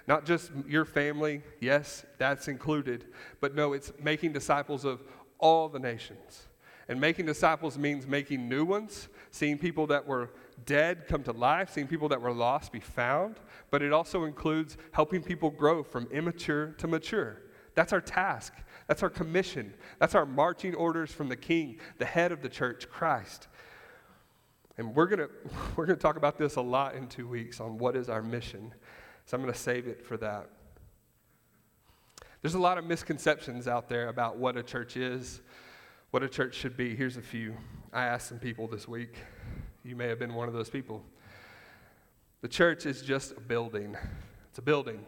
not 0.07 0.27
just 0.27 0.51
your 0.67 0.85
family. 0.85 1.43
Yes, 1.61 2.05
that's 2.19 2.49
included. 2.49 3.07
But 3.41 3.55
no, 3.55 3.73
it's 3.73 3.93
making 4.03 4.33
disciples 4.33 4.85
of 4.85 5.03
all 5.39 5.69
the 5.69 5.79
nations. 5.79 6.49
And 6.89 7.01
making 7.01 7.25
disciples 7.27 7.79
means 7.79 8.07
making 8.07 8.49
new 8.49 8.65
ones, 8.65 9.09
seeing 9.31 9.57
people 9.57 9.87
that 9.87 10.07
were 10.07 10.31
dead 10.67 11.07
come 11.09 11.23
to 11.23 11.33
life, 11.33 11.71
seeing 11.73 11.87
people 11.87 12.09
that 12.11 12.21
were 12.21 12.33
lost 12.33 12.73
be 12.73 12.81
found. 12.81 13.37
But 13.71 13.83
it 13.83 13.93
also 13.93 14.25
includes 14.25 14.77
helping 14.93 15.23
people 15.23 15.51
grow 15.51 15.83
from 15.83 16.07
immature 16.13 16.75
to 16.79 16.87
mature. 16.87 17.41
That's 17.75 17.93
our 17.93 18.03
task. 18.03 18.53
That's 18.87 19.03
our 19.03 19.11
commission. 19.11 19.73
That's 19.99 20.15
our 20.15 20.27
marching 20.27 20.75
orders 20.75 21.11
from 21.11 21.29
the 21.29 21.37
King, 21.37 21.79
the 21.99 22.05
head 22.05 22.33
of 22.33 22.43
the 22.43 22.49
church, 22.51 22.89
Christ. 22.91 23.49
And 24.77 24.95
we're 24.95 25.07
going 25.07 25.19
to 25.29 25.31
we're 25.77 25.87
going 25.87 25.99
to 25.99 26.03
talk 26.03 26.17
about 26.17 26.39
this 26.39 26.57
a 26.57 26.61
lot 26.61 26.95
in 26.95 27.07
2 27.07 27.27
weeks 27.29 27.61
on 27.61 27.79
what 27.79 27.97
is 27.97 28.09
our 28.09 28.23
mission. 28.23 28.73
So 29.27 29.37
I'm 29.37 29.43
going 29.43 29.53
to 29.53 29.59
save 29.59 29.87
it 29.87 30.05
for 30.05 30.17
that. 30.19 30.51
There's 32.43 32.55
a 32.55 32.61
lot 32.61 32.77
of 32.77 32.85
misconceptions 32.85 33.67
out 33.67 33.89
there 33.89 34.09
about 34.09 34.37
what 34.37 34.59
a 34.59 34.63
church 34.63 34.99
is, 34.99 35.41
what 36.11 36.23
a 36.23 36.29
church 36.29 36.55
should 36.55 36.77
be. 36.77 36.95
Here's 36.95 37.17
a 37.17 37.23
few. 37.23 37.57
I 37.91 38.05
asked 38.05 38.29
some 38.29 38.39
people 38.39 38.69
this 38.69 38.87
week. 38.87 39.17
You 39.83 39.97
may 39.97 40.09
have 40.09 40.19
been 40.19 40.35
one 40.35 40.49
of 40.49 40.53
those 40.53 40.69
people. 40.69 41.03
The 42.43 42.49
church 42.49 42.85
is 42.85 43.01
just 43.01 43.33
a 43.33 43.41
building. 43.41 43.97
It's 44.51 44.59
a 44.59 44.63
building, 44.63 45.03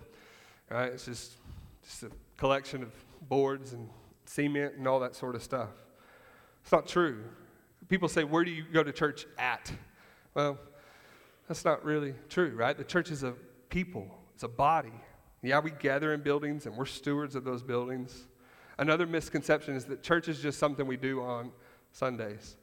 right? 0.70 0.90
It's 0.92 1.04
just, 1.04 1.32
just 1.84 2.04
a 2.04 2.10
collection 2.38 2.82
of 2.82 2.90
boards 3.28 3.74
and 3.74 3.90
cement 4.24 4.76
and 4.76 4.88
all 4.88 5.00
that 5.00 5.14
sort 5.14 5.34
of 5.34 5.42
stuff. 5.42 5.68
It's 6.62 6.72
not 6.72 6.86
true. 6.86 7.22
People 7.88 8.08
say, 8.08 8.24
Where 8.24 8.44
do 8.44 8.50
you 8.50 8.64
go 8.64 8.82
to 8.82 8.92
church 8.92 9.26
at? 9.38 9.72
Well, 10.34 10.58
that's 11.48 11.64
not 11.64 11.84
really 11.84 12.14
true, 12.28 12.54
right? 12.56 12.76
The 12.76 12.84
church 12.84 13.10
is 13.10 13.22
a 13.22 13.34
people, 13.68 14.08
it's 14.34 14.42
a 14.42 14.48
body. 14.48 14.92
Yeah, 15.42 15.60
we 15.60 15.70
gather 15.70 16.12
in 16.12 16.22
buildings 16.22 16.66
and 16.66 16.76
we're 16.76 16.86
stewards 16.86 17.36
of 17.36 17.44
those 17.44 17.62
buildings. 17.62 18.26
Another 18.78 19.06
misconception 19.06 19.76
is 19.76 19.84
that 19.86 20.02
church 20.02 20.28
is 20.28 20.40
just 20.40 20.58
something 20.58 20.86
we 20.86 20.96
do 20.96 21.22
on 21.22 21.52
Sundays. 21.92 22.56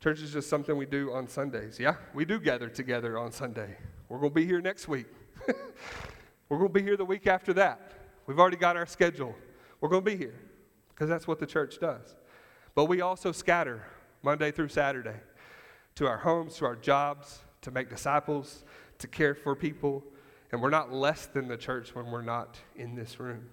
Church 0.00 0.20
is 0.20 0.32
just 0.32 0.48
something 0.48 0.76
we 0.76 0.86
do 0.86 1.12
on 1.12 1.26
Sundays. 1.26 1.80
Yeah, 1.80 1.96
we 2.14 2.24
do 2.24 2.38
gather 2.38 2.68
together 2.68 3.18
on 3.18 3.32
Sunday. 3.32 3.76
We're 4.08 4.18
going 4.18 4.30
to 4.30 4.34
be 4.34 4.46
here 4.46 4.60
next 4.60 4.86
week. 4.88 5.06
we're 6.48 6.58
going 6.58 6.68
to 6.68 6.74
be 6.74 6.82
here 6.82 6.96
the 6.96 7.04
week 7.04 7.26
after 7.26 7.52
that. 7.54 7.92
We've 8.26 8.38
already 8.38 8.56
got 8.58 8.76
our 8.76 8.86
schedule. 8.86 9.34
We're 9.80 9.88
going 9.88 10.04
to 10.04 10.10
be 10.10 10.16
here 10.16 10.38
because 10.90 11.08
that's 11.08 11.26
what 11.26 11.38
the 11.38 11.46
church 11.46 11.80
does. 11.80 12.14
But 12.74 12.84
we 12.84 13.00
also 13.00 13.32
scatter 13.32 13.82
Monday 14.28 14.50
through 14.50 14.68
Saturday 14.68 15.16
to 15.94 16.06
our 16.06 16.18
homes, 16.18 16.56
to 16.56 16.66
our 16.66 16.76
jobs, 16.76 17.38
to 17.62 17.70
make 17.70 17.88
disciples, 17.88 18.62
to 18.98 19.06
care 19.06 19.34
for 19.34 19.56
people. 19.56 20.04
And 20.52 20.60
we're 20.60 20.68
not 20.68 20.92
less 20.92 21.24
than 21.24 21.48
the 21.48 21.56
church 21.56 21.94
when 21.94 22.10
we're 22.10 22.20
not 22.20 22.58
in 22.76 22.94
this 22.94 23.18
room. 23.18 23.48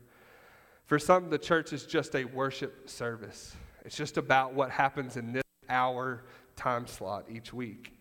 For 0.85 0.99
some, 0.99 1.29
the 1.29 1.38
church 1.38 1.71
is 1.71 1.85
just 1.85 2.13
a 2.13 2.25
worship 2.25 2.89
service, 2.89 3.55
it's 3.85 3.95
just 3.95 4.17
about 4.17 4.53
what 4.53 4.69
happens 4.69 5.15
in 5.15 5.31
this 5.31 5.43
hour 5.69 6.25
time 6.57 6.88
slot 6.88 7.23
each 7.29 7.53
week. 7.53 7.97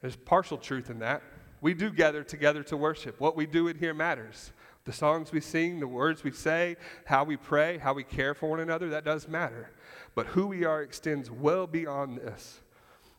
There's 0.00 0.16
partial 0.16 0.56
truth 0.56 0.88
in 0.88 0.98
that. 1.00 1.22
We 1.60 1.74
do 1.74 1.90
gather 1.90 2.24
together 2.24 2.62
to 2.62 2.76
worship. 2.78 3.20
What 3.20 3.36
we 3.36 3.44
do 3.44 3.68
in 3.68 3.76
here 3.76 3.92
matters. 3.92 4.50
The 4.86 4.94
songs 4.94 5.30
we 5.30 5.42
sing, 5.42 5.78
the 5.78 5.88
words 5.88 6.24
we 6.24 6.30
say, 6.30 6.76
how 7.04 7.24
we 7.24 7.36
pray, 7.36 7.76
how 7.76 7.92
we 7.92 8.02
care 8.02 8.32
for 8.32 8.48
one 8.48 8.60
another, 8.60 8.88
that 8.90 9.04
does 9.04 9.28
matter. 9.28 9.70
But 10.14 10.26
who 10.26 10.46
we 10.46 10.64
are 10.64 10.82
extends 10.82 11.30
well 11.30 11.66
beyond 11.66 12.18
this. 12.18 12.60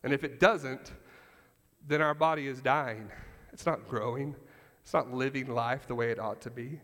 And 0.03 0.13
if 0.13 0.23
it 0.23 0.39
doesn't, 0.39 0.93
then 1.87 2.01
our 2.01 2.13
body 2.13 2.47
is 2.47 2.61
dying. 2.61 3.09
It's 3.51 3.65
not 3.65 3.87
growing, 3.87 4.35
it's 4.81 4.93
not 4.93 5.13
living 5.13 5.47
life 5.47 5.87
the 5.87 5.95
way 5.95 6.11
it 6.11 6.19
ought 6.19 6.41
to 6.41 6.49
be. 6.49 6.79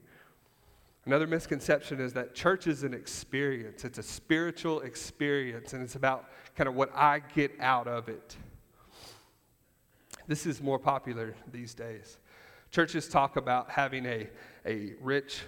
Another 1.05 1.25
misconception 1.25 1.99
is 1.99 2.13
that 2.13 2.35
church 2.35 2.67
is 2.67 2.83
an 2.83 2.93
experience. 2.93 3.83
It's 3.85 3.97
a 3.97 4.03
spiritual 4.03 4.81
experience, 4.81 5.73
and 5.73 5.81
it's 5.81 5.95
about 5.95 6.29
kind 6.55 6.67
of 6.67 6.75
what 6.75 6.95
I 6.95 7.21
get 7.33 7.51
out 7.59 7.87
of 7.87 8.07
it. 8.07 8.35
This 10.27 10.45
is 10.45 10.61
more 10.61 10.77
popular 10.77 11.35
these 11.51 11.73
days. 11.73 12.19
Churches 12.69 13.07
talk 13.09 13.35
about 13.35 13.69
having 13.69 14.05
a, 14.05 14.29
a 14.65 14.93
rich 15.01 15.41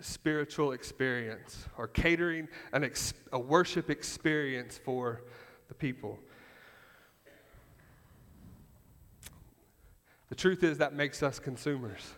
spiritual 0.00 0.72
experience 0.72 1.66
or 1.76 1.88
catering 1.88 2.48
an 2.72 2.84
ex, 2.84 3.14
a 3.32 3.38
worship 3.38 3.90
experience 3.90 4.78
for 4.82 5.22
the 5.68 5.74
people. 5.74 6.18
The 10.28 10.34
truth 10.34 10.62
is, 10.62 10.78
that 10.78 10.94
makes 10.94 11.22
us 11.22 11.38
consumers. 11.38 12.14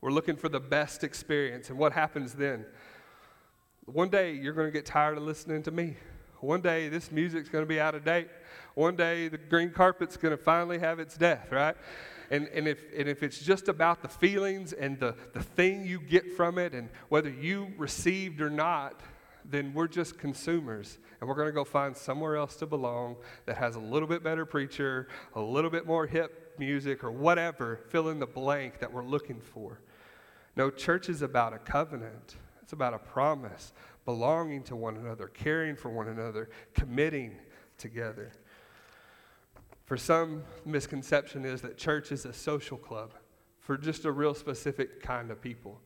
We're 0.00 0.10
looking 0.10 0.36
for 0.36 0.48
the 0.48 0.60
best 0.60 1.04
experience. 1.04 1.70
And 1.70 1.78
what 1.78 1.92
happens 1.92 2.34
then? 2.34 2.66
One 3.86 4.08
day, 4.08 4.32
you're 4.32 4.52
going 4.52 4.66
to 4.66 4.72
get 4.72 4.84
tired 4.84 5.16
of 5.16 5.22
listening 5.22 5.62
to 5.62 5.70
me. 5.70 5.96
One 6.40 6.60
day, 6.60 6.88
this 6.88 7.10
music's 7.10 7.48
going 7.48 7.62
to 7.62 7.68
be 7.68 7.80
out 7.80 7.94
of 7.94 8.04
date. 8.04 8.28
One 8.74 8.96
day, 8.96 9.28
the 9.28 9.38
green 9.38 9.70
carpet's 9.70 10.16
going 10.16 10.36
to 10.36 10.42
finally 10.42 10.78
have 10.80 10.98
its 10.98 11.16
death, 11.16 11.50
right? 11.50 11.76
And, 12.30 12.48
and, 12.48 12.66
if, 12.66 12.82
and 12.96 13.08
if 13.08 13.22
it's 13.22 13.40
just 13.40 13.68
about 13.68 14.02
the 14.02 14.08
feelings 14.08 14.72
and 14.72 14.98
the, 14.98 15.14
the 15.32 15.42
thing 15.42 15.86
you 15.86 16.00
get 16.00 16.32
from 16.32 16.58
it 16.58 16.72
and 16.72 16.88
whether 17.08 17.30
you 17.30 17.72
received 17.76 18.40
or 18.40 18.50
not, 18.50 19.00
then 19.44 19.72
we're 19.74 19.88
just 19.88 20.18
consumers. 20.18 20.98
And 21.20 21.28
we're 21.28 21.36
going 21.36 21.48
to 21.48 21.52
go 21.52 21.64
find 21.64 21.96
somewhere 21.96 22.36
else 22.36 22.56
to 22.56 22.66
belong 22.66 23.16
that 23.46 23.56
has 23.56 23.76
a 23.76 23.80
little 23.80 24.08
bit 24.08 24.22
better 24.22 24.44
preacher, 24.44 25.08
a 25.34 25.40
little 25.40 25.70
bit 25.70 25.86
more 25.86 26.06
hip 26.06 26.54
music, 26.58 27.04
or 27.04 27.10
whatever, 27.10 27.80
fill 27.88 28.08
in 28.08 28.18
the 28.18 28.26
blank 28.26 28.78
that 28.80 28.92
we're 28.92 29.04
looking 29.04 29.40
for. 29.40 29.80
No, 30.56 30.70
church 30.70 31.08
is 31.08 31.22
about 31.22 31.52
a 31.52 31.58
covenant, 31.58 32.36
it's 32.62 32.72
about 32.72 32.94
a 32.94 32.98
promise, 32.98 33.72
belonging 34.04 34.62
to 34.64 34.76
one 34.76 34.96
another, 34.96 35.28
caring 35.28 35.76
for 35.76 35.90
one 35.90 36.08
another, 36.08 36.48
committing 36.74 37.36
together. 37.76 38.32
For 39.86 39.96
some, 39.96 40.42
misconception 40.64 41.44
is 41.44 41.62
that 41.62 41.78
church 41.78 42.10
is 42.10 42.26
a 42.26 42.32
social 42.32 42.76
club 42.76 43.14
for 43.60 43.78
just 43.78 44.04
a 44.04 44.10
real 44.10 44.34
specific 44.34 45.00
kind 45.00 45.30
of 45.30 45.40
people. 45.40 45.80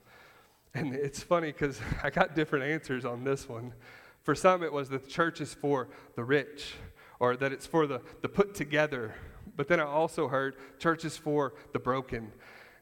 And 0.73 0.95
it's 0.95 1.23
funny 1.23 1.53
because 1.53 1.81
I 2.03 2.09
got 2.09 2.35
different 2.35 2.65
answers 2.65 3.05
on 3.05 3.25
this 3.25 3.49
one. 3.49 3.75
For 4.23 4.35
some, 4.35 4.63
it 4.63 4.73
was 4.73 4.89
that 4.89 5.05
the 5.05 5.11
church 5.11 5.43
is 5.43 5.53
for 5.53 5.89
the 6.17 6.25
rich, 6.25 6.75
or 7.19 7.37
that 7.37 7.53
it's 7.53 7.67
for 7.67 7.87
the, 7.87 8.01
the 8.23 8.29
put 8.29 8.55
together. 8.55 9.15
But 9.55 9.69
then 9.69 9.81
I 9.81 9.85
also 9.85 10.29
heard 10.29 10.57
church 10.79 11.05
is 11.05 11.19
for 11.19 11.53
the 11.75 11.79
broken 11.79 12.33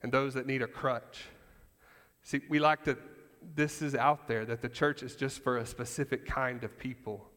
and 0.04 0.12
those 0.12 0.34
that 0.34 0.46
need 0.46 0.62
a 0.62 0.68
crutch. 0.68 1.24
See, 2.22 2.42
we 2.48 2.60
like 2.60 2.84
to, 2.84 2.96
this 3.56 3.82
is 3.82 3.96
out 3.96 4.28
there, 4.28 4.44
that 4.44 4.62
the 4.62 4.68
church 4.68 5.02
is 5.02 5.16
just 5.16 5.42
for 5.42 5.58
a 5.58 5.66
specific 5.66 6.26
kind 6.26 6.62
of 6.62 6.78
people. 6.78 7.28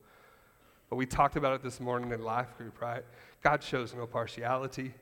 But 0.91 0.97
we 0.97 1.05
talked 1.05 1.37
about 1.37 1.53
it 1.53 1.63
this 1.63 1.79
morning 1.79 2.11
in 2.11 2.21
life 2.21 2.57
group, 2.57 2.81
right? 2.81 3.05
God 3.41 3.63
shows 3.63 3.95
no 3.95 4.05
partiality. 4.05 4.93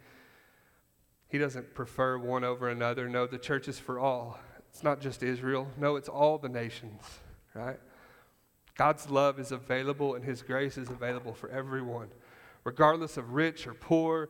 He 1.29 1.39
doesn't 1.39 1.73
prefer 1.73 2.19
one 2.19 2.43
over 2.43 2.69
another. 2.69 3.09
No, 3.09 3.25
the 3.25 3.39
church 3.39 3.67
is 3.67 3.79
for 3.79 3.97
all. 3.97 4.39
It's 4.69 4.83
not 4.83 5.01
just 5.01 5.23
Israel. 5.23 5.67
No, 5.77 5.95
it's 5.95 6.07
all 6.07 6.37
the 6.37 6.47
nations, 6.47 7.01
right? 7.55 7.79
God's 8.77 9.09
love 9.09 9.39
is 9.39 9.51
available 9.51 10.13
and 10.13 10.23
His 10.23 10.43
grace 10.43 10.77
is 10.77 10.91
available 10.91 11.33
for 11.33 11.49
everyone, 11.49 12.09
regardless 12.65 13.17
of 13.17 13.31
rich 13.33 13.65
or 13.65 13.73
poor, 13.73 14.29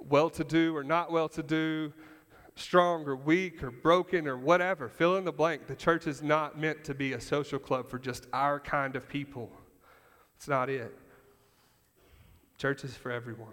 well 0.00 0.28
to 0.30 0.42
do 0.42 0.76
or 0.76 0.82
not 0.82 1.12
well 1.12 1.28
to 1.28 1.42
do, 1.44 1.92
strong 2.56 3.04
or 3.04 3.14
weak 3.14 3.62
or 3.62 3.70
broken 3.70 4.26
or 4.26 4.36
whatever. 4.36 4.88
Fill 4.88 5.18
in 5.18 5.24
the 5.24 5.30
blank. 5.30 5.68
The 5.68 5.76
church 5.76 6.08
is 6.08 6.20
not 6.20 6.58
meant 6.58 6.82
to 6.82 6.94
be 6.94 7.12
a 7.12 7.20
social 7.20 7.60
club 7.60 7.88
for 7.88 8.00
just 8.00 8.26
our 8.32 8.58
kind 8.58 8.96
of 8.96 9.08
people. 9.08 9.52
It's 10.36 10.48
not 10.48 10.70
it. 10.70 10.96
Church 12.58 12.84
is 12.84 12.94
for 12.94 13.10
everyone. 13.10 13.52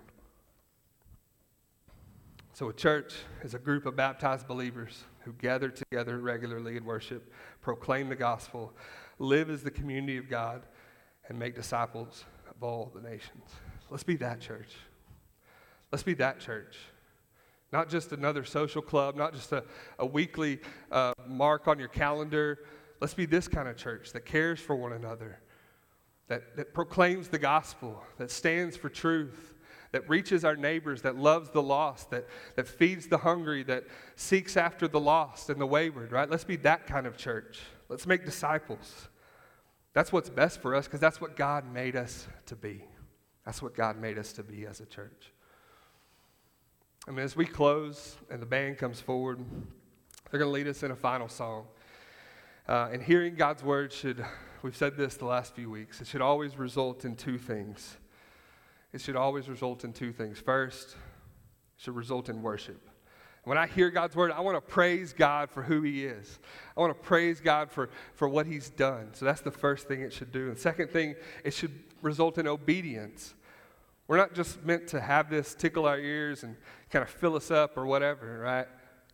So, 2.54 2.70
a 2.70 2.74
church 2.74 3.16
is 3.44 3.56
a 3.56 3.60
group 3.60 3.86
of 3.86 3.96
baptized 3.96 4.48
believers 4.48 5.04
who 5.22 5.34
gather 5.34 5.70
together 5.70 6.20
regularly 6.20 6.78
in 6.78 6.86
worship, 6.86 7.34
proclaim 7.62 8.10
the 8.10 8.16
gospel, 8.16 8.74
live 9.18 9.50
as 9.50 9.64
the 9.64 9.72
community 9.72 10.18
of 10.18 10.30
God, 10.30 10.62
and 11.28 11.40
make 11.40 11.56
disciples 11.56 12.26
of 12.50 12.62
all 12.62 12.92
the 12.94 13.02
nations. 13.02 13.50
Let's 13.90 14.04
be 14.04 14.18
that 14.18 14.40
church. 14.40 14.76
Let's 15.92 16.04
be 16.04 16.14
that 16.16 16.40
church. 16.40 16.78
Not 17.72 17.90
just 17.90 18.12
another 18.12 18.44
social 18.44 18.82
club, 18.82 19.16
not 19.16 19.34
just 19.34 19.52
a, 19.52 19.64
a 19.98 20.06
weekly 20.06 20.60
uh, 20.92 21.14
mark 21.28 21.68
on 21.68 21.80
your 21.80 21.88
calendar. 21.88 22.60
Let's 23.02 23.16
be 23.16 23.26
this 23.26 23.48
kind 23.48 23.68
of 23.68 23.78
church 23.78 24.12
that 24.14 24.26
cares 24.26 24.60
for 24.60 24.76
one 24.76 24.94
another, 24.94 25.40
that, 26.28 26.56
that 26.56 26.74
proclaims 26.74 27.28
the 27.28 27.40
gospel, 27.40 28.02
that 28.18 28.32
stands 28.32 28.78
for 28.78 28.90
truth, 28.90 29.54
that 29.92 30.10
reaches 30.10 30.44
our 30.44 30.56
neighbors, 30.56 31.02
that 31.04 31.18
loves 31.18 31.50
the 31.52 31.62
lost, 31.62 32.10
that, 32.10 32.28
that 32.56 32.68
feeds 32.68 33.08
the 33.08 33.18
hungry, 33.18 33.64
that 33.64 33.84
seeks 34.16 34.58
after 34.58 34.88
the 34.88 35.00
lost 35.00 35.50
and 35.50 35.62
the 35.62 35.68
wayward, 35.68 36.12
right? 36.12 36.30
Let's 36.30 36.44
be 36.44 36.56
that 36.58 36.88
kind 36.88 37.06
of 37.06 37.16
church. 37.16 37.60
Let's 37.90 38.08
make 38.08 38.26
disciples. 38.26 39.10
That's 39.94 40.12
what's 40.12 40.30
best 40.30 40.62
for 40.62 40.74
us 40.74 40.86
because 40.86 41.00
that's 41.00 41.22
what 41.22 41.36
God 41.36 41.72
made 41.72 41.96
us 41.96 42.28
to 42.48 42.56
be. 42.56 42.84
That's 43.46 43.62
what 43.62 43.76
God 43.76 44.00
made 44.00 44.18
us 44.18 44.34
to 44.34 44.44
be 44.44 44.66
as 44.66 44.80
a 44.80 44.86
church. 44.86 45.32
I 47.08 47.12
mean, 47.12 47.20
as 47.20 47.36
we 47.36 47.46
close 47.46 48.16
and 48.32 48.42
the 48.42 48.46
band 48.46 48.78
comes 48.78 49.00
forward, 49.00 49.44
they're 50.32 50.40
going 50.40 50.50
to 50.50 50.54
lead 50.54 50.68
us 50.68 50.82
in 50.82 50.92
a 50.92 50.96
final 50.96 51.28
song. 51.28 51.66
Uh, 52.68 52.90
and 52.92 53.04
hearing 53.04 53.36
God's 53.36 53.62
word 53.62 53.92
should, 53.92 54.26
we've 54.64 54.76
said 54.76 54.98
this 54.98 55.18
the 55.18 55.26
last 55.26 55.54
few 55.54 55.70
weeks, 55.70 56.02
it 56.02 56.08
should 56.08 56.22
always 56.22 56.58
result 56.58 57.06
in 57.06 57.16
two 57.16 57.38
things. 57.38 57.98
It 58.94 59.02
should 59.02 59.16
always 59.16 59.50
result 59.50 59.84
in 59.84 59.94
two 59.94 60.12
things. 60.12 60.40
First, 60.40 60.92
it 60.92 60.96
should 61.84 61.96
result 61.96 62.30
in 62.30 62.42
worship. 62.42 62.90
When 63.44 63.58
I 63.58 63.68
hear 63.68 63.90
God's 63.90 64.16
word, 64.16 64.32
I 64.32 64.40
want 64.40 64.56
to 64.56 64.62
praise 64.62 65.12
God 65.12 65.50
for 65.50 65.64
who 65.64 65.82
He 65.82 66.06
is. 66.06 66.40
I 66.78 66.80
want 66.80 66.96
to 66.96 67.04
praise 67.04 67.42
God 67.42 67.70
for, 67.70 67.90
for 68.14 68.30
what 68.30 68.46
He's 68.46 68.70
done. 68.70 69.10
So 69.12 69.26
that's 69.26 69.42
the 69.42 69.52
first 69.52 69.88
thing 69.88 70.02
it 70.02 70.14
should 70.14 70.32
do. 70.32 70.48
And 70.48 70.58
second 70.58 70.92
thing, 70.92 71.16
it 71.44 71.54
should 71.54 71.78
result 72.02 72.38
in 72.38 72.48
obedience. 72.48 73.34
We're 74.08 74.18
not 74.18 74.34
just 74.34 74.64
meant 74.64 74.88
to 74.90 75.02
have 75.02 75.30
this 75.30 75.56
tickle 75.56 75.86
our 75.86 76.00
ears 76.00 76.44
and 76.44 76.56
kind 76.90 77.04
of 77.04 77.10
fill 77.10 77.36
us 77.36 77.52
up 77.52 77.78
or 77.78 77.86
whatever, 77.86 78.40
right? 78.40 78.68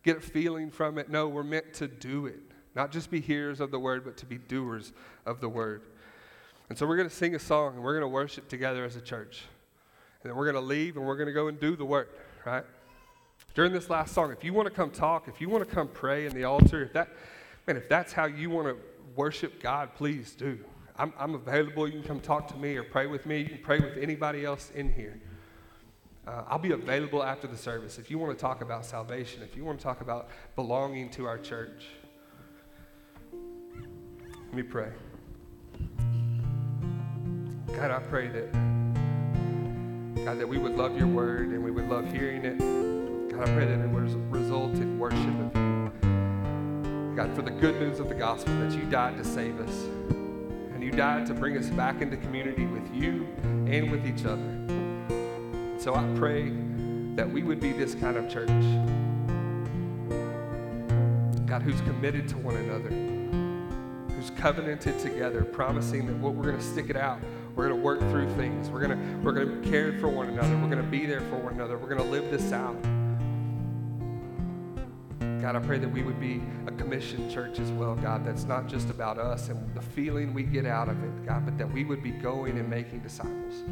Get 0.04 0.18
a 0.18 0.20
feeling 0.20 0.70
from 0.70 0.98
it. 0.98 1.08
No, 1.08 1.26
we're 1.28 1.42
meant 1.42 1.74
to 1.74 1.88
do 1.88 2.26
it. 2.26 2.49
Not 2.74 2.92
just 2.92 3.10
be 3.10 3.20
hearers 3.20 3.60
of 3.60 3.70
the 3.70 3.78
word, 3.78 4.04
but 4.04 4.16
to 4.18 4.26
be 4.26 4.38
doers 4.38 4.92
of 5.26 5.40
the 5.40 5.48
word. 5.48 5.82
And 6.68 6.78
so 6.78 6.86
we're 6.86 6.96
going 6.96 7.08
to 7.08 7.14
sing 7.14 7.34
a 7.34 7.38
song 7.38 7.74
and 7.74 7.82
we're 7.82 7.94
going 7.94 8.02
to 8.02 8.08
worship 8.08 8.48
together 8.48 8.84
as 8.84 8.94
a 8.94 9.00
church. 9.00 9.42
And 10.22 10.30
then 10.30 10.36
we're 10.36 10.50
going 10.50 10.62
to 10.62 10.68
leave 10.68 10.96
and 10.96 11.04
we're 11.04 11.16
going 11.16 11.26
to 11.26 11.32
go 11.32 11.48
and 11.48 11.58
do 11.58 11.74
the 11.74 11.84
work, 11.84 12.16
right? 12.46 12.64
During 13.54 13.72
this 13.72 13.90
last 13.90 14.14
song, 14.14 14.30
if 14.30 14.44
you 14.44 14.52
want 14.52 14.66
to 14.68 14.74
come 14.74 14.90
talk, 14.90 15.26
if 15.26 15.40
you 15.40 15.48
want 15.48 15.68
to 15.68 15.74
come 15.74 15.88
pray 15.88 16.26
in 16.26 16.32
the 16.32 16.44
altar, 16.44 16.84
if 16.84 16.92
that, 16.92 17.08
man, 17.66 17.76
if 17.76 17.88
that's 17.88 18.12
how 18.12 18.26
you 18.26 18.50
want 18.50 18.68
to 18.68 18.76
worship 19.16 19.60
God, 19.60 19.94
please 19.96 20.34
do. 20.34 20.58
I'm, 20.96 21.12
I'm 21.18 21.34
available. 21.34 21.88
You 21.88 21.94
can 21.94 22.02
come 22.04 22.20
talk 22.20 22.46
to 22.48 22.56
me 22.56 22.76
or 22.76 22.84
pray 22.84 23.06
with 23.06 23.26
me. 23.26 23.40
You 23.40 23.48
can 23.48 23.58
pray 23.58 23.80
with 23.80 23.96
anybody 23.98 24.44
else 24.44 24.70
in 24.74 24.92
here. 24.92 25.20
Uh, 26.28 26.44
I'll 26.46 26.58
be 26.58 26.72
available 26.72 27.24
after 27.24 27.48
the 27.48 27.56
service 27.56 27.98
if 27.98 28.10
you 28.10 28.18
want 28.18 28.36
to 28.36 28.40
talk 28.40 28.60
about 28.60 28.84
salvation, 28.84 29.42
if 29.42 29.56
you 29.56 29.64
want 29.64 29.78
to 29.78 29.82
talk 29.82 30.02
about 30.02 30.28
belonging 30.54 31.10
to 31.12 31.24
our 31.24 31.38
church. 31.38 31.86
Let 34.50 34.56
me 34.56 34.62
pray. 34.64 34.88
God, 37.68 37.92
I 37.92 38.00
pray 38.00 38.26
that, 38.26 38.52
God, 40.24 40.40
that 40.40 40.48
we 40.48 40.58
would 40.58 40.74
love 40.74 40.98
your 40.98 41.06
word 41.06 41.50
and 41.50 41.62
we 41.62 41.70
would 41.70 41.88
love 41.88 42.10
hearing 42.10 42.44
it. 42.44 42.58
God, 43.30 43.48
I 43.48 43.54
pray 43.54 43.64
that 43.66 43.78
it 43.78 43.88
would 43.88 44.10
result 44.28 44.72
in 44.72 44.98
worship 44.98 45.20
of 45.20 45.54
you. 45.54 45.92
God, 47.14 47.32
for 47.36 47.42
the 47.42 47.52
good 47.52 47.80
news 47.80 48.00
of 48.00 48.08
the 48.08 48.14
gospel 48.16 48.52
that 48.58 48.72
you 48.72 48.82
died 48.90 49.16
to 49.18 49.24
save 49.24 49.60
us 49.60 49.84
and 50.10 50.82
you 50.82 50.90
died 50.90 51.26
to 51.26 51.34
bring 51.34 51.56
us 51.56 51.68
back 51.68 52.02
into 52.02 52.16
community 52.16 52.66
with 52.66 52.92
you 52.92 53.28
and 53.68 53.88
with 53.88 54.04
each 54.04 54.24
other. 54.24 55.78
So 55.78 55.94
I 55.94 56.02
pray 56.18 56.50
that 57.14 57.30
we 57.30 57.44
would 57.44 57.60
be 57.60 57.70
this 57.70 57.94
kind 57.94 58.16
of 58.16 58.28
church. 58.28 58.48
God, 61.46 61.62
who's 61.62 61.80
committed 61.82 62.26
to 62.30 62.38
one 62.38 62.56
another, 62.56 63.19
who's 64.20 64.30
covenanted 64.38 64.98
together, 64.98 65.44
promising 65.44 66.06
that 66.06 66.16
what 66.16 66.34
we're 66.34 66.44
going 66.44 66.58
to 66.58 66.62
stick 66.62 66.90
it 66.90 66.96
out. 66.96 67.18
We're 67.56 67.68
going 67.68 67.80
to 67.80 67.84
work 67.84 68.00
through 68.00 68.32
things. 68.34 68.68
We're 68.68 68.86
going 68.86 68.98
to, 68.98 69.18
we're 69.22 69.32
going 69.32 69.62
to 69.62 69.70
care 69.70 69.98
for 69.98 70.08
one 70.08 70.28
another. 70.28 70.56
We're 70.56 70.68
going 70.68 70.82
to 70.82 70.90
be 70.90 71.06
there 71.06 71.22
for 71.22 71.36
one 71.36 71.54
another. 71.54 71.78
We're 71.78 71.88
going 71.88 72.02
to 72.02 72.08
live 72.10 72.30
this 72.30 72.52
out. 72.52 72.80
God, 75.40 75.56
I 75.56 75.58
pray 75.60 75.78
that 75.78 75.88
we 75.88 76.02
would 76.02 76.20
be 76.20 76.42
a 76.66 76.72
commissioned 76.72 77.30
church 77.30 77.58
as 77.60 77.70
well, 77.70 77.94
God, 77.96 78.26
that's 78.26 78.44
not 78.44 78.68
just 78.68 78.90
about 78.90 79.18
us 79.18 79.48
and 79.48 79.74
the 79.74 79.80
feeling 79.80 80.34
we 80.34 80.42
get 80.42 80.66
out 80.66 80.90
of 80.90 81.02
it, 81.02 81.26
God, 81.26 81.46
but 81.46 81.56
that 81.56 81.72
we 81.72 81.84
would 81.84 82.02
be 82.02 82.10
going 82.10 82.58
and 82.58 82.68
making 82.68 83.00
disciples. 83.00 83.62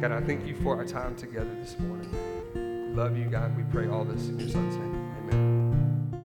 God, 0.00 0.10
I 0.10 0.20
thank 0.22 0.44
you 0.44 0.56
for 0.56 0.76
our 0.76 0.84
time 0.84 1.14
together 1.14 1.54
this 1.60 1.78
morning. 1.78 2.96
Love 2.96 3.16
you, 3.16 3.26
God. 3.26 3.56
We 3.56 3.62
pray 3.62 3.86
all 3.86 4.04
this 4.04 4.26
in 4.28 4.40
your 4.40 4.48
son's 4.48 4.76
name. 4.76 5.03